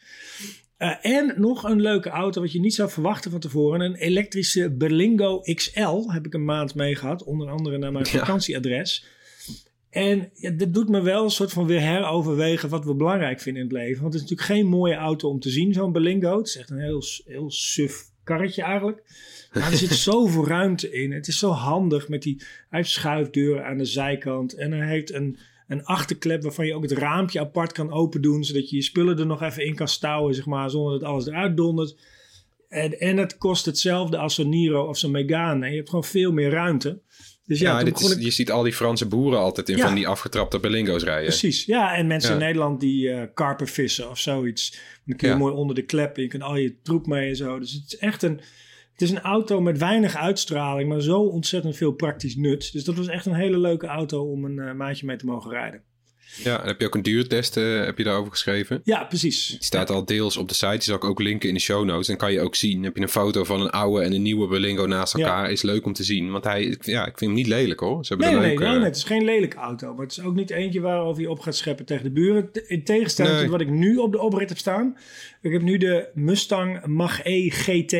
[0.76, 3.80] Eh, en nog een leuke auto wat je niet zou verwachten van tevoren.
[3.80, 7.24] Een elektrische Berlingo XL heb ik een maand mee gehad.
[7.24, 8.18] Onder andere naar mijn Ja.
[8.18, 9.04] vakantieadres.
[9.96, 13.62] En ja, dat doet me wel een soort van weer heroverwegen wat we belangrijk vinden
[13.62, 14.02] in het leven.
[14.02, 16.38] Want het is natuurlijk geen mooie auto om te zien, zo'n Berlingo.
[16.38, 19.02] Het is echt een heel, heel suf karretje eigenlijk.
[19.52, 21.12] Maar er zit zoveel ruimte in.
[21.12, 22.36] Het is zo handig met die...
[22.38, 24.54] Hij heeft schuifdeuren aan de zijkant.
[24.54, 28.44] En hij heeft een, een achterklep waarvan je ook het raampje apart kan open doen.
[28.44, 30.70] Zodat je je spullen er nog even in kan stouwen, zeg maar.
[30.70, 31.96] Zonder dat alles eruit dondert.
[32.68, 35.64] En, en het kost hetzelfde als zo'n Niro of zo'n Megane.
[35.64, 37.00] En je hebt gewoon veel meer ruimte.
[37.46, 39.68] Dus ja, Ja, toen dit begon is, ik- je ziet al die Franse boeren altijd
[39.68, 39.86] in Ja.
[39.86, 41.24] van die afgetrapte Berlingo's rijden.
[41.26, 41.94] Precies, ja.
[41.96, 42.36] En mensen Ja.
[42.36, 44.78] in Nederland die eh karpen vissen of zoiets.
[45.04, 46.16] Dan kun je mooi onder de klep.
[46.16, 47.58] Je kunt al je troep mee en zo.
[47.58, 48.40] Dus het is echt een...
[48.92, 52.72] Het is een auto met weinig uitstraling, maar zo ontzettend veel praktisch nut.
[52.72, 55.50] Dus dat was echt een hele leuke auto om een eh, maandje mee te mogen
[55.50, 55.82] rijden.
[56.44, 58.80] Ja, en heb je ook een duurtest eh, heb je daarover geschreven?
[58.84, 59.48] Ja, precies.
[59.48, 60.70] Die staat al deels op de site.
[60.70, 62.06] Die zal ik ook linken in de show notes.
[62.06, 62.82] Dan kan je ook zien.
[62.82, 65.24] Heb je een foto van een oude en een nieuwe Berlingo naast Ja.
[65.24, 65.50] elkaar.
[65.50, 66.30] Is leuk om te zien.
[66.30, 68.04] Want hij, ja, ik vind hem niet lelijk hoor.
[68.04, 69.94] Ze hebben Nee, nee, leuk, nee, nee, het is geen lelijke auto.
[69.94, 72.50] Maar het is ook niet eentje waarover je op gaat scheppen tegen de buren.
[72.66, 73.42] In tegenstelling Nee.
[73.42, 74.96] tot wat ik nu op de oprit heb staan.
[75.42, 77.92] Ik heb nu de Mustang Mach-E GT.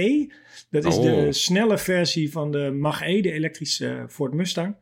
[0.71, 1.03] Dat is Oh.
[1.03, 4.77] de snelle versie van de Mach-E, de elektrische eh, Ford Mustang.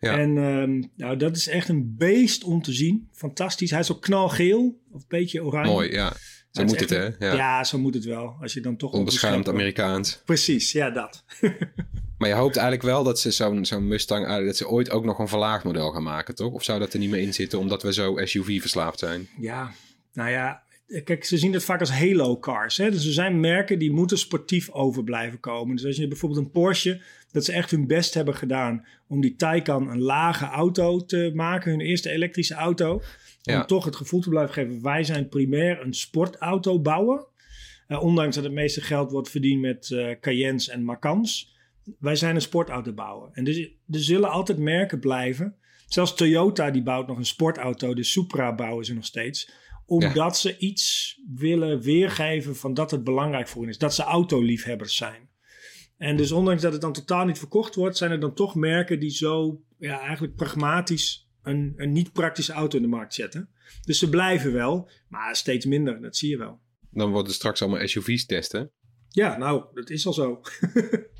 [0.00, 0.18] Ja.
[0.18, 3.08] En ehm, nou, dat is echt een beest om te zien.
[3.12, 3.70] Fantastisch.
[3.70, 4.80] Hij is ook knalgeel.
[4.92, 5.70] Of een beetje oranje.
[5.72, 6.12] Mooi, ja.
[6.50, 7.04] Zo moet het hè.
[7.04, 7.34] Ja.
[7.34, 7.64] Ja.
[7.64, 8.36] zo moet het wel.
[8.40, 9.48] Als je dan toch Onbeschaamd.
[9.48, 10.22] Amerikaans.
[10.24, 11.24] Precies, ja, dat.
[12.18, 14.18] Maar je hoopt eigenlijk wel dat ze zo'n zo'n Mustang...
[14.26, 16.52] eigenlijk dat ze ooit ook nog een verlaagd model gaan maken, toch?
[16.52, 19.28] Of zou dat er niet meer in zitten omdat we zo SUV-verslaafd zijn?
[19.38, 19.70] Ja,
[20.12, 20.62] nou ja,
[21.04, 22.76] kijk, ze zien het vaak als halo cars.
[22.76, 22.90] Hè?
[22.90, 25.76] Dus er zijn merken die moeten sportief over blijven komen.
[25.76, 27.00] Dus als je bijvoorbeeld een Porsche,
[27.32, 31.70] dat ze echt hun best hebben gedaan om die Taycan een lage auto te maken,
[31.70, 33.02] hun eerste elektrische auto.
[33.42, 33.60] Ja.
[33.60, 37.26] Om toch het gevoel te blijven geven, wij zijn primair een sportauto bouwen.
[37.86, 41.54] Eh, ondanks dat het meeste geld wordt verdiend met eh Cayennes en Macans.
[41.98, 43.30] Wij zijn een sportauto bouwen.
[43.32, 43.58] En dus
[43.90, 45.54] er zullen altijd merken blijven.
[45.86, 47.94] Zelfs Toyota die bouwt nog een sportauto.
[47.94, 49.50] De Supra bouwen ze nog steeds.
[49.90, 53.78] Omdat ze iets willen weergeven van dat het belangrijk voor hen is.
[53.78, 55.28] Dat ze autoliefhebbers zijn.
[55.96, 57.96] En dus ondanks dat het dan totaal niet verkocht wordt...
[57.96, 61.28] zijn er dan toch merken die zo ja, eigenlijk pragmatisch...
[61.42, 63.48] Een, een niet praktische auto in de markt zetten.
[63.84, 66.00] Dus ze blijven wel, maar steeds minder.
[66.00, 66.60] Dat zie je wel.
[66.90, 68.70] Dan worden straks allemaal SUV's testen.
[69.08, 70.40] Ja, nou, dat is al zo.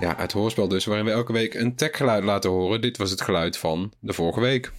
[0.00, 2.80] Ja, het hoorspel dus, waarin we elke week een techgeluid laten horen.
[2.80, 4.72] Dit was het geluid van de vorige week.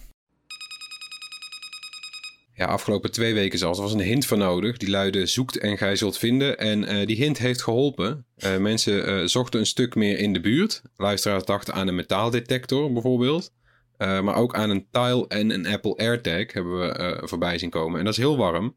[2.54, 3.78] Ja, afgelopen twee weken zelfs.
[3.78, 4.76] Er was een hint voor nodig.
[4.76, 6.58] Die luidde zoekt en gij zult vinden.
[6.58, 8.26] En eh, die hint heeft geholpen.
[8.36, 10.82] Eh, mensen eh, zochten een stuk meer in de buurt.
[10.96, 13.52] Luisteraars dachten aan een metaaldetector bijvoorbeeld.
[13.96, 17.98] Maar ook aan een tile en een Apple AirTag hebben we voorbij zien komen.
[17.98, 18.76] En dat is heel warm.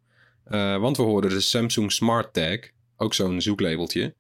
[0.80, 2.58] Want we hoorden de Samsung Smart Tag.
[2.98, 4.14] Ook zo'n zoeklabeltje.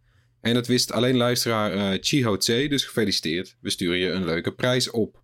[0.46, 3.58] En dat wist alleen luisteraar eh Chiho Tse, dus gefeliciteerd.
[3.62, 5.24] We sturen je een leuke prijs op.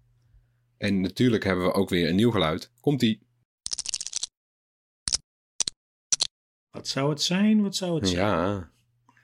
[0.77, 2.71] En natuurlijk hebben we ook weer een nieuw geluid.
[2.79, 3.21] Komt-ie.
[6.69, 7.61] Wat zou het zijn?
[7.61, 8.19] Wat zou het zijn?
[8.19, 8.71] Ja.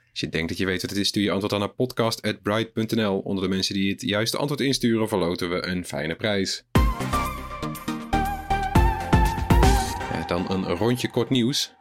[0.09, 3.19] Als je denkt dat je weet wat het is, stuur je antwoord dan naar podcast.bright.nl.
[3.19, 6.63] Onder de mensen die het juiste antwoord insturen, verloten we een fijne prijs.
[10.11, 11.75] Ja, dan een rondje kort nieuws.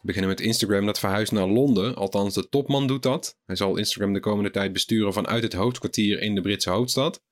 [0.00, 1.94] We beginnen met Instagram dat verhuist naar Londen.
[1.94, 3.38] Althans, de topman doet dat.
[3.44, 7.22] Hij zal Instagram de komende tijd besturen vanuit het hoofdkwartier in de Britse hoofdstad.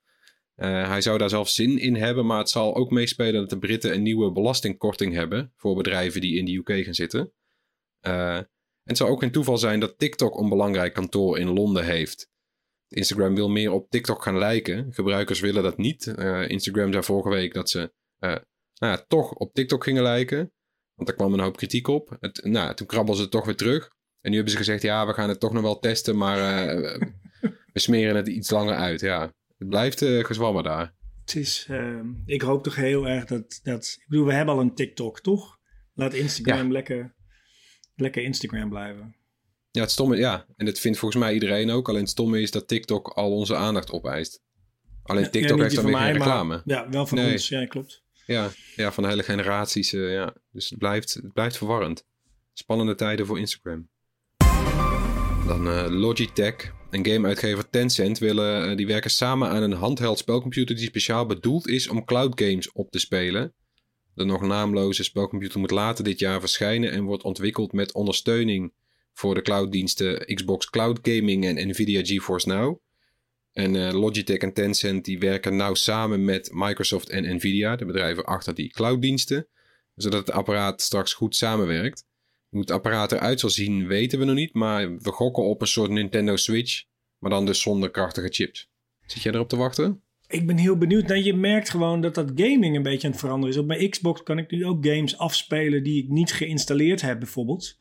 [0.54, 3.58] Eh, hij zou daar zelf zin in hebben, maar het zal ook meespelen dat de
[3.58, 7.32] Britten een nieuwe belastingkorting hebben voor bedrijven die in de UK gaan zitten.
[8.00, 8.48] Eh, en
[8.84, 12.30] het zou ook geen toeval zijn dat TikTok een belangrijk kantoor in Londen heeft.
[12.88, 14.92] Instagram wil meer op TikTok gaan lijken.
[14.92, 16.06] Gebruikers willen dat niet.
[16.06, 18.42] Eh, Instagram zei vorige week dat ze nou
[18.78, 20.52] ja, toch op TikTok gingen lijken.
[20.98, 22.16] Want daar kwam een hoop kritiek op.
[22.20, 23.90] Het, nou, toen krabbelden ze het toch weer terug.
[24.20, 27.00] En nu hebben ze gezegd, ja, we gaan het toch nog wel testen, maar uh,
[27.72, 29.00] we smeren het iets langer uit.
[29.00, 30.94] Ja, het blijft uh, gezwammen daar.
[31.24, 34.60] Het is, uh, ik hoop toch heel erg dat, dat, ik bedoel, we hebben al
[34.60, 35.58] een TikTok, toch?
[35.94, 36.72] Laat Instagram ja.
[36.72, 37.14] lekker,
[37.94, 39.16] lekker Instagram blijven.
[39.70, 40.46] Ja, het stomme, ja.
[40.56, 41.88] En dat vindt volgens mij iedereen ook.
[41.88, 44.42] Alleen het stomme is dat TikTok al onze aandacht opeist.
[45.02, 46.62] Alleen TikTok ja, heeft dan weer geen reclame.
[46.64, 47.32] Maar, ja, wel van nee.
[47.32, 47.48] ons.
[47.48, 48.06] Ja, klopt.
[48.28, 49.92] Ja, ja, van hele generaties.
[49.92, 50.34] Uh, ja.
[50.52, 52.06] Dus het blijft, het blijft verwarrend.
[52.52, 53.88] Spannende tijden voor Instagram.
[55.46, 60.76] Dan uh, Logitech en gameuitgever Tencent willen, uh, die werken samen aan een handheld spelcomputer
[60.76, 63.54] die speciaal bedoeld is om cloud games op te spelen.
[64.14, 68.72] De nog naamloze spelcomputer moet later dit jaar verschijnen en wordt ontwikkeld met ondersteuning
[69.12, 72.80] voor de clouddiensten Xbox Cloud Gaming en Nvidia GeForce Now.
[73.58, 78.24] En uh, Logitech en Tencent die werken nauw samen met Microsoft en Nvidia, de bedrijven
[78.24, 79.48] achter die clouddiensten,
[79.94, 82.04] zodat het apparaat straks goed samenwerkt.
[82.48, 85.66] Hoe het apparaat eruit zal zien weten we nog niet, maar we gokken op een
[85.66, 86.84] soort Nintendo Switch,
[87.18, 88.70] maar dan dus zonder krachtige chips.
[89.06, 90.02] Zit jij erop te wachten?
[90.28, 91.06] Ik ben heel benieuwd.
[91.06, 93.60] Nou, je merkt gewoon dat dat gaming een beetje aan het veranderen is.
[93.60, 97.76] Op mijn Xbox kan ik nu ook games afspelen die ik niet geïnstalleerd heb bijvoorbeeld.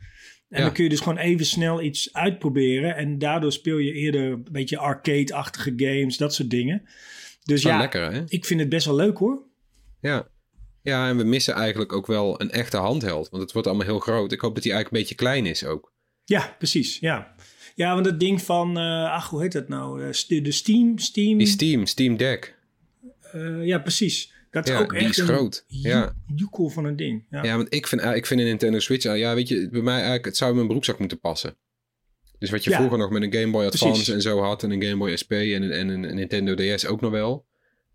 [0.50, 2.96] En dan kun je dus gewoon even snel iets uitproberen.
[2.96, 6.88] En daardoor speel je eerder een beetje arcade-achtige games, dat soort dingen.
[7.44, 8.24] Dus ja, lekker, hè?
[8.28, 9.42] ik vind het best wel leuk hoor.
[10.02, 10.28] Ja.
[10.82, 13.30] ja, en we missen eigenlijk ook wel een echte handheld.
[13.30, 14.32] Want het wordt allemaal heel groot.
[14.32, 15.94] Ik hoop dat hij eigenlijk een beetje klein is ook.
[16.26, 17.00] Ja, precies.
[17.00, 17.36] Ja,
[17.76, 20.02] ja want het ding van, uh, ach, hoe heet dat nou?
[20.02, 20.08] Uh,
[20.44, 21.38] de Steam, Steam...
[21.38, 22.56] Die Steam, Steam Deck.
[23.36, 24.34] Uh, ja, precies.
[24.52, 25.64] Dat is ook die echt is groot.
[25.68, 26.14] Ja.
[26.36, 27.26] joekel van een ding.
[27.30, 27.44] Ja.
[27.44, 30.26] ja, want ik vind, ik vind een Nintendo Switch, ja, weet je, bij mij eigenlijk,
[30.26, 31.58] het zou in mijn broekzak moeten passen.
[32.40, 32.76] Dus wat je Ja.
[32.76, 34.14] vroeger nog met een Game Boy Advance Precies.
[34.14, 37.02] en zo had, en een Game Boy SP en een, en een Nintendo DS ook
[37.02, 37.46] nog wel,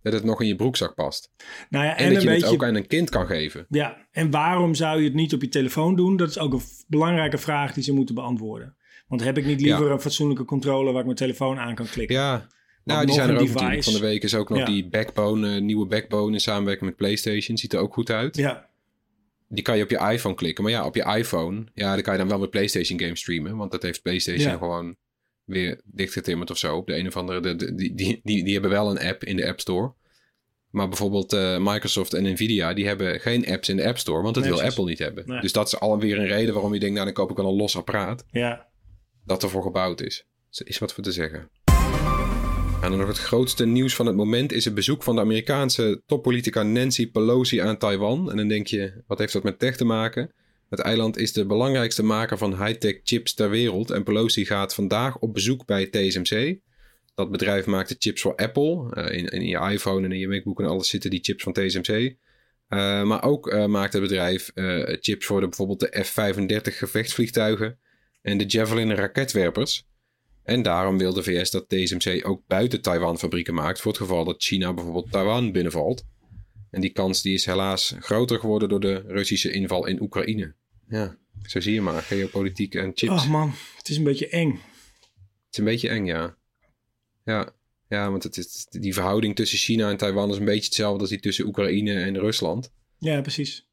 [0.02, 1.30] dat het nog in je broekzak past.
[1.70, 2.44] Nou ja, En, en, dat je beetje...
[2.44, 3.66] het ook aan een kind kan geven.
[3.68, 6.16] Ja, en waarom zou je het niet op je telefoon doen?
[6.16, 8.76] Dat is ook een belangrijke vraag die ze moeten beantwoorden.
[9.06, 12.16] Want heb ik niet liever een fatsoenlijke controller waar ik mijn telefoon aan kan klikken?
[12.16, 12.46] Ja,
[12.84, 13.54] nou, die zijn er ook device.
[13.58, 13.84] natuurlijk.
[13.84, 14.64] Van de week is ook nog Ja.
[14.64, 17.56] die Backbone, eh, nieuwe Backbone in samenwerking met PlayStation.
[17.58, 18.36] Ziet er ook goed uit.
[18.36, 18.70] Ja,
[19.48, 20.62] Die kan je op je iPhone klikken.
[20.64, 23.56] Maar ja, op je iPhone, ja, dan kan je dan wel met PlayStation games streamen.
[23.56, 24.56] Want dat heeft PlayStation Ja.
[24.58, 24.96] gewoon
[25.44, 26.76] weer dichtgetimmerd of zo.
[26.76, 29.24] Op de een of andere, de, de- die, die, die, die hebben wel een app
[29.24, 29.92] in de App Store.
[30.70, 34.22] Maar bijvoorbeeld eh, Microsoft en Nvidia, die hebben geen apps in de App Store.
[34.22, 34.62] Want dat Nee, wil.
[34.62, 35.24] Apple niet hebben.
[35.26, 35.40] Nee.
[35.40, 37.56] Dus dat is alweer een reden waarom je denkt, nou dan koop ik wel een
[37.56, 38.24] los apparaat.
[38.30, 38.70] ja.
[39.24, 40.26] Dat ervoor gebouwd is.
[40.64, 41.50] Is wat voor te zeggen.
[42.82, 46.02] En dan nog het grootste nieuws van het moment is het bezoek van de Amerikaanse
[46.06, 48.30] toppolitica Nancy Pelosi aan Taiwan.
[48.30, 50.32] En dan denk je, wat heeft dat met tech te maken?
[50.68, 53.90] Het eiland is de belangrijkste maker van high-tech chips ter wereld.
[53.90, 56.58] En Pelosi gaat vandaag op bezoek bij TSMC.
[57.14, 58.94] Dat bedrijf maakt de chips voor Apple.
[58.94, 61.52] Eh, in, in je iPhone en in je MacBook en alles zitten die chips van
[61.52, 62.16] TSMC.
[62.68, 64.50] Eh, maar ook eh, maakt het bedrijf
[65.00, 67.78] chips voor de, bijvoorbeeld de F-35 gevechtsvliegtuigen
[68.22, 69.86] en de Javelin raketwerpers.
[70.44, 74.24] En daarom wil de VS dat TSMC ook buiten Taiwan fabrieken maakt voor het geval
[74.24, 76.04] dat China bijvoorbeeld Taiwan binnenvalt.
[76.70, 80.54] En die kans die is helaas groter geworden door de Russische inval in Oekraïne.
[80.88, 83.12] Ja, zo zie je maar, geopolitiek en chips.
[83.12, 84.50] Ach man, het is een beetje eng.
[84.50, 86.36] Het is een beetje eng, ja.
[87.24, 87.54] Ja,
[87.88, 91.08] ja want het is, die verhouding tussen China en Taiwan is een beetje hetzelfde als
[91.10, 92.72] die tussen Oekraïne en Rusland.
[92.98, 93.68] Ja, precies.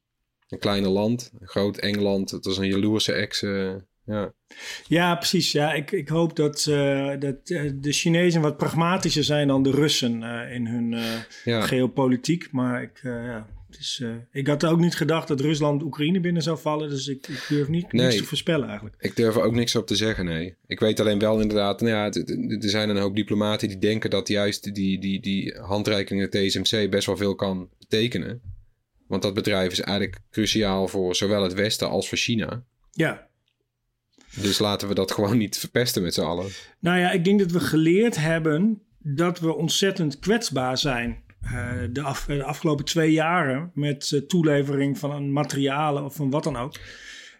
[0.48, 2.30] Een kleine land, een groot eng land.
[2.30, 3.42] Het was een jaloerse ex.
[3.42, 3.74] eh,
[4.10, 4.32] ja.
[4.86, 5.52] Ja, precies.
[5.52, 9.70] Ja, ik, ik hoop dat, eh, dat eh, de Chinezen wat pragmatischer zijn dan de
[9.70, 10.96] Russen eh, in hun
[11.44, 11.60] Ja.
[11.60, 12.52] geopolitiek.
[12.52, 16.58] Maar ik, ja, het is, ik had ook niet gedacht dat Rusland Oekraïne binnen zou
[16.58, 16.88] vallen.
[16.88, 18.02] Dus ik, ik durf niet, Nee.
[18.06, 18.96] niks te voorspellen eigenlijk.
[18.98, 20.54] Ik durf er ook niks op te zeggen, nee.
[20.66, 22.04] Ik weet alleen wel inderdaad, nou ja,
[22.60, 26.90] er zijn een hoop diplomaten die denken dat juist die, die, die handreiking naar TSMC
[26.90, 28.40] best wel veel kan betekenen.
[29.06, 32.64] Want dat bedrijf is eigenlijk cruciaal voor zowel het Westen als voor China.
[32.90, 33.28] Ja.
[34.36, 36.46] Dus laten we dat gewoon niet verpesten met z'n allen.
[36.78, 41.22] Nou ja, ik denk dat we geleerd hebben dat we ontzettend kwetsbaar zijn.
[41.40, 46.30] eh, de, af, de afgelopen twee jaren met eh, toelevering van een materialen of van
[46.30, 46.74] wat dan ook.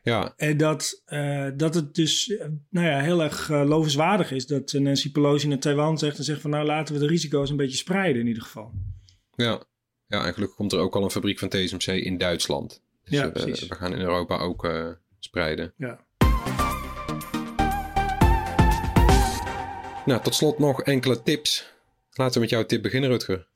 [0.03, 2.35] Ja, En dat, eh, dat het dus
[2.71, 6.51] nou ja, heel erg lovenswaardig is dat Nancy Pelosi naar Taiwan zegt en zegt van
[6.51, 8.73] nou laten we de risico's een beetje spreiden in ieder geval.
[9.37, 9.63] ja.
[10.07, 12.83] Ja, en gelukkig komt er ook al een fabriek van TSMC in Duitsland.
[13.05, 13.69] Dus Ja, precies.
[13.69, 14.71] we gaan in Europa ook
[15.19, 15.73] spreiden.
[15.77, 16.07] Ja.
[20.11, 21.73] Nou, tot slot nog enkele tips.
[22.13, 23.47] Laten we met jouw tip beginnen, Rutger.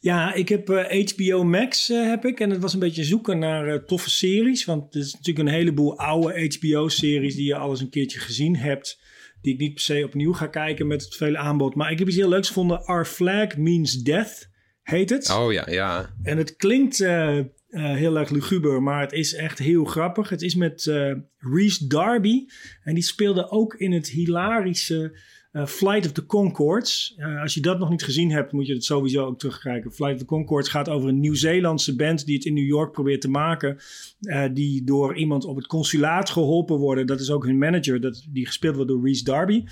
[0.00, 3.38] Ja, ik heb eh, HBO Max eh, heb ik en het was een beetje zoeken
[3.38, 7.70] naar eh, toffe series, want er is natuurlijk een heleboel oude HBO-series die je al
[7.70, 9.00] eens een keertje gezien hebt,
[9.42, 11.74] die ik niet per se opnieuw ga kijken met het vele aanbod.
[11.74, 12.84] Maar ik heb iets heel leuks gevonden.
[12.84, 14.48] Our Flag Means Death
[14.82, 15.30] heet het.
[15.30, 16.14] Oh ja, ja.
[16.22, 17.38] En het klinkt, eh,
[17.70, 20.28] Eh, heel erg luguber, maar het is echt heel grappig.
[20.28, 20.84] Het is met
[21.38, 22.46] Reese Darby.
[22.82, 25.18] En die speelde ook in het hilarische
[25.52, 27.16] uh, Flight of the Concords.
[27.42, 29.92] als je dat nog niet gezien hebt, moet je het sowieso ook terugkijken.
[29.92, 33.20] Flight of the Concords gaat over een Nieuw-Zeelandse band die het in New York probeert
[33.20, 33.78] te maken.
[34.52, 37.06] die door iemand op het consulaat geholpen worden.
[37.06, 39.64] Dat is ook hun manager, dat, die gespeeld wordt door Reese Darby.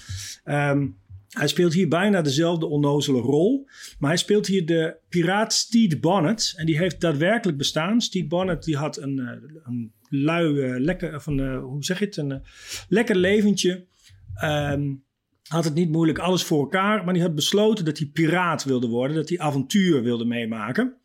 [0.44, 0.96] Um,
[1.28, 3.66] hij speelt hier bijna dezelfde onnozele rol.
[3.98, 6.54] Maar hij speelt hier de piraat Stede Bonnet.
[6.56, 8.00] En die heeft daadwerkelijk bestaan.
[8.00, 12.16] Stede Bonnet die had een, eh, een lui, lekker, van, hoe zeg je het?
[12.16, 12.42] Een
[12.88, 13.86] lekker leventje.
[14.44, 15.06] Um,
[15.48, 17.04] had het niet moeilijk, alles voor elkaar.
[17.04, 19.16] Maar die had besloten dat hij piraat wilde worden.
[19.16, 20.96] Dat hij avontuur wilde meemaken.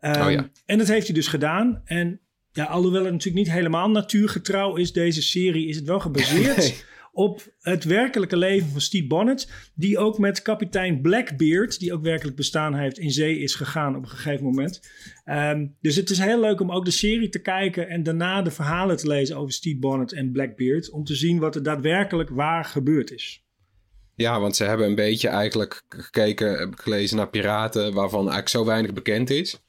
[0.00, 0.50] Um, oh ja.
[0.66, 1.82] En dat heeft hij dus gedaan.
[1.84, 2.20] En
[2.52, 7.52] ja, alhoewel het natuurlijk niet helemaal natuurgetrouw is, deze serie, is het wel gebaseerd op
[7.60, 9.70] het werkelijke leven van Steve Bonnet.
[9.74, 14.02] Die ook met kapitein Blackbeard, die ook werkelijk bestaan heeft, in zee is gegaan op
[14.02, 14.90] een gegeven moment.
[15.24, 18.50] Ehm, dus het is heel leuk om ook de serie te kijken en daarna de
[18.50, 20.90] verhalen te lezen over Steve Bonnet en Blackbeard.
[20.90, 23.44] Om te zien wat er daadwerkelijk waar gebeurd is.
[24.20, 28.64] Ja, want ze hebben een beetje eigenlijk gekeken, ik gelezen naar piraten waarvan eigenlijk zo
[28.64, 29.60] weinig bekend is.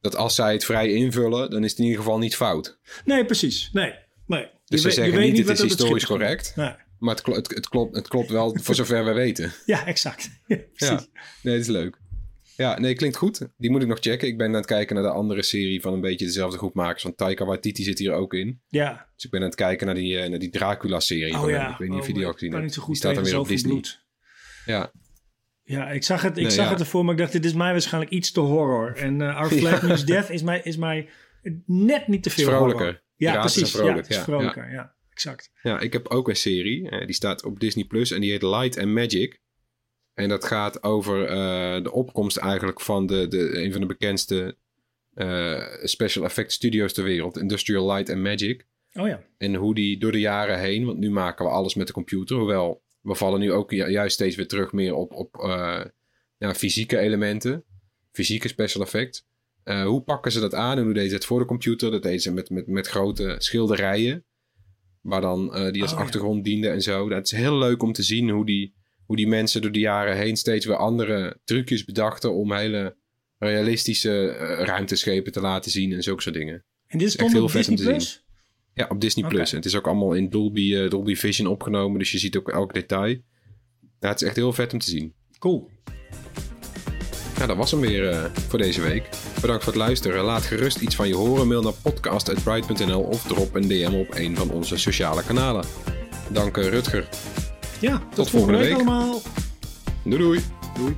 [0.00, 2.78] Dat als zij het vrij invullen, dan is het in ieder geval niet fout.
[3.04, 3.70] Nee, precies.
[3.72, 3.94] Nee,
[4.26, 4.48] nee.
[4.64, 6.56] Dus ze zeggen niet, niet het is historisch correct.
[6.98, 9.52] Maar het, het, het, klopt, het klopt wel voor zover we weten.
[9.66, 10.30] Ja, exact.
[10.74, 11.04] Ja,
[11.42, 11.96] nee, dat is leuk.
[12.56, 13.48] Ja, nee, klinkt goed.
[13.56, 14.28] Die moet ik nog checken.
[14.28, 17.02] Ik ben aan het kijken naar de andere serie van een beetje dezelfde groep makers.
[17.02, 18.60] Want Taika Waititi zit hier ook in.
[18.68, 19.08] Ja.
[19.14, 21.38] Dus ik ben aan het kijken naar die, uh, naar die Dracula-serie.
[21.38, 21.70] Oh, ja.
[21.70, 22.62] Ik weet niet of je die oh, ook gezien hebt.
[22.62, 23.72] Niet zo goed die staat er weer op Disney.
[23.72, 24.04] Bloed.
[24.64, 24.92] Ja.
[25.62, 28.12] Ja, ik zag het, ik zag het ervoor, maar ik dacht, dit is mij waarschijnlijk
[28.12, 28.96] iets te horror.
[28.96, 31.08] En uh, Our Flag Means Death is mij, is mij
[31.66, 32.84] net niet te veel Vrolijker.
[32.84, 33.02] Horror.
[33.16, 33.76] Ja, Piraten precies.
[33.76, 34.12] Vrolijk.
[34.12, 34.94] Ja, vrolijker, ja.
[35.10, 35.50] Exact.
[35.62, 36.90] Ja, ik heb ook een serie.
[36.90, 39.40] Uh, die staat op Disney Plus en die heet Light and Magic.
[40.16, 44.56] En dat gaat over uh, de opkomst eigenlijk van de, de, een van de bekendste
[45.14, 47.38] uh, special effect studios ter wereld.
[47.38, 48.66] Industrial Light and Magic.
[48.92, 49.22] Oh ja.
[49.38, 52.36] En hoe die door de jaren heen, want nu maken we alles met de computer.
[52.36, 55.36] Hoewel, we vallen nu ook juist steeds weer terug meer op, op
[56.38, 57.64] ja, fysieke elementen.
[58.12, 59.26] Fysieke special effects.
[59.64, 61.90] hoe pakken ze dat aan en hoe deden ze het voor de computer?
[61.90, 64.24] Dat deden ze met, met, met grote schilderijen.
[65.00, 67.10] Waar dan die als Oh, achtergrond diende en zo.
[67.10, 68.74] Het is heel leuk om te zien hoe die,
[69.06, 72.96] hoe die mensen door de jaren heen steeds weer andere trucjes bedachten om hele
[73.38, 76.64] realistische uh, ruimteschepen te laten zien en zulke soort dingen.
[76.86, 78.10] En dit is echt heel op vet om Disney te zien.
[78.12, 78.24] Plus?
[78.74, 79.28] Ja, op Disney.
[79.28, 79.50] Plus.
[79.50, 82.48] En het is ook allemaal in Dolby, uh, Dolby Vision opgenomen, dus je ziet ook
[82.48, 83.16] elk detail.
[84.00, 85.14] Ja, het is echt heel vet om te zien.
[85.38, 85.70] Cool.
[87.38, 89.08] Ja, dat was hem weer uh, voor deze week.
[89.40, 90.24] Bedankt voor het luisteren.
[90.24, 91.48] Laat gerust iets van je horen.
[91.48, 95.64] Mail naar podcast.bright.nl of drop een DM op een van onze sociale kanalen.
[96.32, 97.08] Dank Rutger.
[97.86, 98.74] Ja, tot, Tot volgende week.
[98.74, 99.20] allemaal.
[100.04, 100.40] Doei doei.
[100.78, 100.96] Doei.